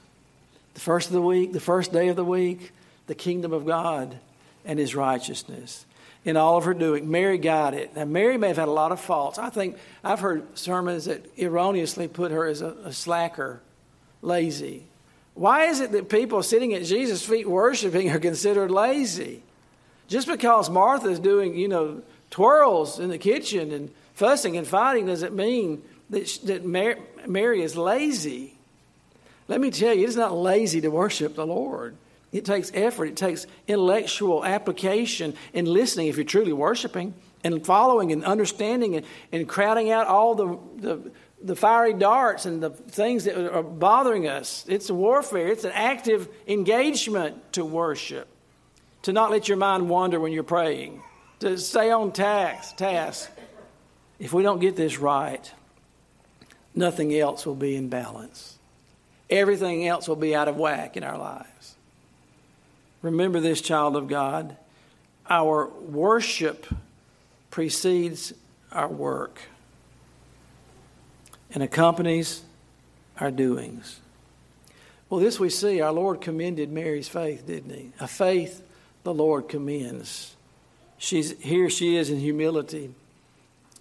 the 0.74 0.80
first 0.80 1.08
of 1.08 1.12
the 1.12 1.22
week, 1.22 1.52
the 1.52 1.60
first 1.60 1.92
day 1.92 2.08
of 2.08 2.16
the 2.16 2.24
week, 2.24 2.72
the 3.06 3.14
kingdom 3.14 3.52
of 3.52 3.66
God 3.66 4.18
and 4.64 4.78
his 4.78 4.94
righteousness. 4.94 5.84
In 6.24 6.36
all 6.36 6.56
of 6.56 6.64
her 6.64 6.74
doing, 6.74 7.10
Mary 7.10 7.38
got 7.38 7.74
it. 7.74 7.94
Now, 7.94 8.04
Mary 8.04 8.36
may 8.36 8.48
have 8.48 8.56
had 8.56 8.68
a 8.68 8.72
lot 8.72 8.92
of 8.92 9.00
faults. 9.00 9.38
I 9.38 9.50
think 9.50 9.76
I've 10.02 10.20
heard 10.20 10.58
sermons 10.58 11.06
that 11.06 11.24
erroneously 11.38 12.08
put 12.08 12.32
her 12.32 12.46
as 12.46 12.60
a, 12.60 12.74
a 12.84 12.92
slacker, 12.92 13.60
lazy. 14.20 14.84
Why 15.34 15.66
is 15.66 15.80
it 15.80 15.92
that 15.92 16.08
people 16.08 16.42
sitting 16.42 16.74
at 16.74 16.84
Jesus' 16.84 17.24
feet 17.24 17.48
worshiping 17.48 18.10
are 18.10 18.18
considered 18.18 18.70
lazy? 18.70 19.42
Just 20.08 20.26
because 20.26 20.68
Martha 20.68 21.08
is 21.08 21.20
doing, 21.20 21.56
you 21.56 21.68
know, 21.68 22.02
twirls 22.30 22.98
in 22.98 23.08
the 23.10 23.18
kitchen 23.18 23.72
and 23.72 23.90
fussing 24.14 24.56
and 24.56 24.66
fighting 24.66 25.06
doesn't 25.06 25.34
mean 25.34 25.82
that, 26.10 26.38
that 26.44 26.64
Mary, 26.64 26.96
Mary 27.26 27.62
is 27.62 27.76
lazy. 27.76 28.58
Let 29.46 29.60
me 29.60 29.70
tell 29.70 29.94
you, 29.94 30.06
it's 30.06 30.16
not 30.16 30.34
lazy 30.34 30.80
to 30.82 30.88
worship 30.88 31.34
the 31.34 31.46
Lord. 31.46 31.96
It 32.30 32.44
takes 32.44 32.70
effort, 32.74 33.06
it 33.06 33.16
takes 33.16 33.46
intellectual 33.66 34.44
application 34.44 35.34
and 35.54 35.66
listening 35.66 36.08
if 36.08 36.16
you're 36.16 36.24
truly 36.24 36.52
worshiping 36.52 37.14
and 37.42 37.64
following 37.64 38.12
and 38.12 38.24
understanding 38.24 38.96
and, 38.96 39.06
and 39.32 39.48
crowding 39.48 39.90
out 39.90 40.06
all 40.06 40.34
the, 40.34 40.58
the, 40.76 41.10
the 41.42 41.56
fiery 41.56 41.94
darts 41.94 42.44
and 42.44 42.62
the 42.62 42.70
things 42.70 43.24
that 43.24 43.54
are 43.54 43.62
bothering 43.62 44.28
us. 44.28 44.66
It's 44.68 44.90
warfare, 44.90 45.48
it's 45.48 45.64
an 45.64 45.72
active 45.72 46.28
engagement 46.46 47.54
to 47.54 47.64
worship, 47.64 48.28
to 49.02 49.12
not 49.12 49.30
let 49.30 49.48
your 49.48 49.56
mind 49.56 49.88
wander 49.88 50.20
when 50.20 50.32
you're 50.32 50.42
praying, 50.42 51.00
to 51.40 51.56
stay 51.56 51.90
on 51.90 52.12
task. 52.12 52.76
task. 52.76 53.30
If 54.18 54.34
we 54.34 54.42
don't 54.42 54.58
get 54.58 54.76
this 54.76 54.98
right, 54.98 55.50
nothing 56.78 57.14
else 57.14 57.44
will 57.44 57.54
be 57.54 57.76
in 57.76 57.88
balance. 57.88 58.58
Everything 59.28 59.86
else 59.86 60.08
will 60.08 60.16
be 60.16 60.34
out 60.34 60.48
of 60.48 60.56
whack 60.56 60.96
in 60.96 61.02
our 61.02 61.18
lives. 61.18 61.74
Remember 63.02 63.40
this, 63.40 63.60
child 63.60 63.96
of 63.96 64.08
God. 64.08 64.56
Our 65.28 65.66
worship 65.68 66.66
precedes 67.50 68.32
our 68.72 68.88
work 68.88 69.40
and 71.52 71.62
accompanies 71.62 72.42
our 73.20 73.30
doings. 73.30 74.00
Well, 75.10 75.20
this 75.20 75.40
we 75.40 75.50
see. 75.50 75.80
Our 75.80 75.92
Lord 75.92 76.20
commended 76.20 76.70
Mary's 76.70 77.08
faith, 77.08 77.46
didn't 77.46 77.70
he? 77.70 77.92
A 78.00 78.06
faith 78.06 78.62
the 79.04 79.14
Lord 79.14 79.48
commends. 79.48 80.34
She's 80.98 81.38
here 81.40 81.70
she 81.70 81.96
is 81.96 82.10
in 82.10 82.18
humility 82.18 82.92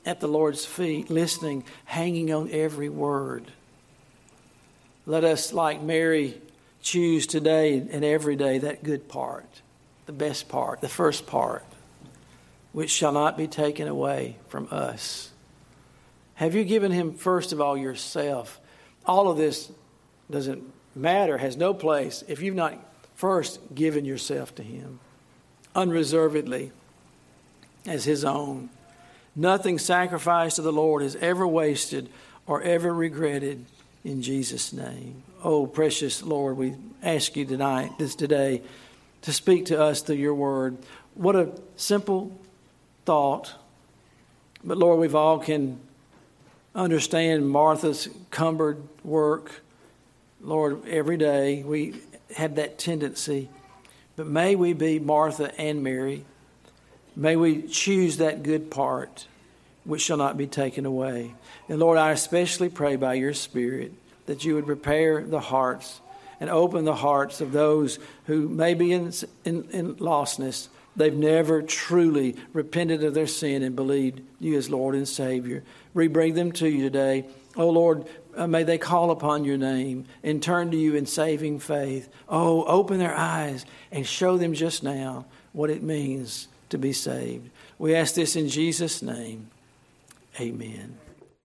at 0.07 0.21
the 0.21 0.27
Lord's 0.27 0.65
feet, 0.65 1.09
listening, 1.09 1.65
hanging 1.83 2.31
on 2.33 2.49
every 2.49 2.87
word. 2.87 3.51
Let 5.05 5.25
us, 5.25 5.51
like 5.51 5.81
Mary, 5.81 6.41
choose 6.81 7.27
today 7.27 7.77
and 7.77 8.05
every 8.05 8.37
day 8.37 8.59
that 8.59 8.83
good 8.83 9.09
part, 9.09 9.61
the 10.05 10.13
best 10.13 10.47
part, 10.47 10.79
the 10.79 10.87
first 10.87 11.27
part, 11.27 11.65
which 12.71 12.89
shall 12.89 13.11
not 13.11 13.37
be 13.37 13.47
taken 13.47 13.89
away 13.89 14.37
from 14.47 14.69
us. 14.71 15.29
Have 16.35 16.55
you 16.55 16.63
given 16.63 16.93
Him, 16.93 17.13
first 17.13 17.51
of 17.51 17.59
all, 17.59 17.75
yourself? 17.75 18.61
All 19.05 19.29
of 19.29 19.35
this 19.35 19.69
doesn't 20.31 20.63
matter, 20.95 21.37
has 21.37 21.57
no 21.57 21.73
place 21.73 22.23
if 22.29 22.41
you've 22.41 22.55
not 22.55 22.75
first 23.15 23.59
given 23.75 24.05
yourself 24.05 24.55
to 24.55 24.63
Him 24.63 25.01
unreservedly 25.75 26.71
as 27.85 28.05
His 28.05 28.23
own. 28.23 28.69
Nothing 29.39 29.77
sacrificed 29.77 30.55
to 30.55 30.63
the 30.63 30.73
Lord 30.73 31.03
is 31.03 31.15
ever 31.17 31.47
wasted 31.47 32.09
or 32.47 32.63
ever 32.63 32.91
regretted 32.91 33.63
in 34.03 34.23
Jesus' 34.23 34.73
name. 34.73 35.21
Oh, 35.43 35.67
precious 35.67 36.23
Lord, 36.23 36.57
we 36.57 36.73
ask 37.03 37.35
you 37.35 37.45
tonight, 37.45 37.91
this 37.99 38.15
today, 38.15 38.63
to 39.21 39.31
speak 39.31 39.65
to 39.65 39.79
us 39.79 40.01
through 40.01 40.15
your 40.15 40.33
word. 40.33 40.77
What 41.13 41.35
a 41.35 41.51
simple 41.75 42.35
thought. 43.05 43.53
But 44.63 44.79
Lord, 44.79 44.99
we've 44.99 45.13
all 45.13 45.37
can 45.37 45.79
understand 46.73 47.47
Martha's 47.47 48.09
cumbered 48.31 48.81
work. 49.03 49.61
Lord, 50.41 50.87
every 50.87 51.17
day 51.17 51.61
we 51.61 52.01
have 52.35 52.55
that 52.55 52.79
tendency. 52.79 53.49
But 54.15 54.25
may 54.25 54.55
we 54.55 54.73
be 54.73 54.97
Martha 54.97 55.53
and 55.61 55.83
Mary. 55.83 56.25
May 57.17 57.35
we 57.35 57.63
choose 57.63 58.17
that 58.17 58.43
good 58.43 58.69
part 58.69 59.25
which 59.85 60.03
shall 60.03 60.17
not 60.17 60.37
be 60.37 60.45
taken 60.45 60.85
away. 60.85 61.33
And 61.67 61.79
Lord, 61.79 61.97
I 61.97 62.11
especially 62.11 62.69
pray 62.69 62.95
by 62.95 63.15
your 63.15 63.33
Spirit 63.33 63.91
that 64.27 64.45
you 64.45 64.53
would 64.53 64.67
prepare 64.67 65.23
the 65.23 65.39
hearts 65.39 65.99
and 66.39 66.47
open 66.51 66.85
the 66.85 66.93
hearts 66.93 67.41
of 67.41 67.51
those 67.51 67.97
who 68.27 68.47
may 68.47 68.75
be 68.75 68.93
in, 68.93 69.11
in, 69.45 69.67
in 69.71 69.95
lostness. 69.95 70.67
They've 70.95 71.11
never 71.11 71.63
truly 71.63 72.35
repented 72.53 73.03
of 73.03 73.15
their 73.15 73.25
sin 73.25 73.63
and 73.63 73.75
believed 73.75 74.21
you 74.39 74.55
as 74.55 74.69
Lord 74.69 74.93
and 74.93 75.07
Savior. 75.07 75.63
We 75.95 76.09
bring 76.09 76.35
them 76.35 76.51
to 76.53 76.69
you 76.69 76.83
today. 76.83 77.25
Oh 77.55 77.71
Lord, 77.71 78.05
uh, 78.35 78.45
may 78.45 78.61
they 78.61 78.77
call 78.77 79.09
upon 79.09 79.43
your 79.43 79.57
name 79.57 80.05
and 80.21 80.43
turn 80.43 80.69
to 80.69 80.77
you 80.77 80.93
in 80.93 81.07
saving 81.07 81.59
faith. 81.61 82.09
Oh, 82.29 82.63
open 82.65 82.99
their 82.99 83.15
eyes 83.15 83.65
and 83.91 84.05
show 84.05 84.37
them 84.37 84.53
just 84.53 84.83
now 84.83 85.25
what 85.53 85.71
it 85.71 85.81
means 85.81 86.47
to 86.69 86.77
be 86.77 86.93
saved. 86.93 87.49
We 87.79 87.95
ask 87.95 88.15
this 88.15 88.35
in 88.35 88.49
Jesus' 88.49 89.01
name. 89.01 89.49
Amen. 90.39 90.97